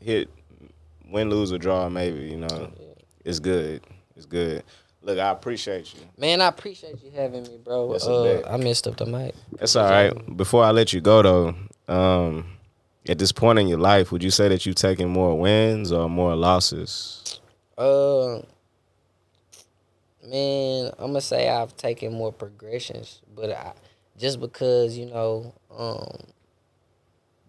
[0.00, 0.28] hit
[1.10, 2.48] win, lose or draw, maybe, you know.
[2.78, 2.86] Yeah.
[3.24, 3.82] It's good.
[4.14, 4.62] It's good.
[5.02, 6.00] Look, I appreciate you.
[6.18, 7.92] Man, I appreciate you having me, bro.
[7.92, 8.42] Uh.
[8.48, 9.34] I messed up the mic.
[9.52, 10.36] That's all right.
[10.36, 11.54] Before I let you go though,
[11.92, 12.46] um,
[13.08, 16.10] at this point in your life, would you say that you've taken more wins or
[16.10, 17.40] more losses?
[17.78, 18.40] Uh,
[20.24, 23.72] man, I'm gonna say I've taken more progressions, but I
[24.18, 26.26] just because you know, um,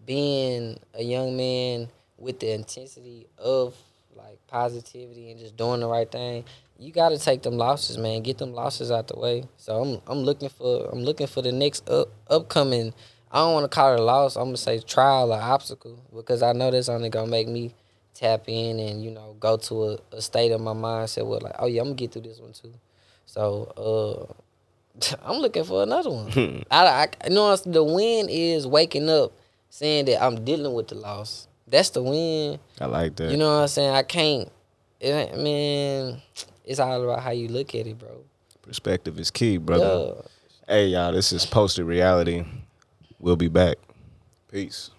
[0.08, 1.86] being a young man
[2.16, 3.76] with the intensity of
[4.16, 6.44] like positivity and just doing the right thing,
[6.78, 8.22] you got to take them losses, man.
[8.22, 9.44] Get them losses out the way.
[9.58, 12.94] So I'm I'm looking for I'm looking for the next up upcoming.
[13.30, 14.36] I don't want to call it a loss.
[14.36, 17.74] I'm gonna say trial or obstacle because I know that's only gonna make me
[18.14, 21.54] tap in and you know go to a, a state of my mindset where like
[21.58, 22.72] oh yeah I'm gonna get through this one too.
[23.26, 24.32] So
[25.04, 26.64] uh, I'm looking for another one.
[26.70, 29.32] I, I you know the win is waking up
[29.70, 31.48] saying that I'm dealing with the loss.
[31.66, 32.58] That's the win.
[32.80, 33.30] I like that.
[33.30, 33.90] You know what I'm saying?
[33.90, 34.50] I can't.
[35.00, 36.20] It man,
[36.64, 38.24] it's all about how you look at it, bro.
[38.62, 40.14] Perspective is key, brother.
[40.16, 40.22] Yeah.
[40.66, 42.44] Hey y'all, this is posted reality.
[43.18, 43.76] We'll be back.
[44.50, 44.90] Peace.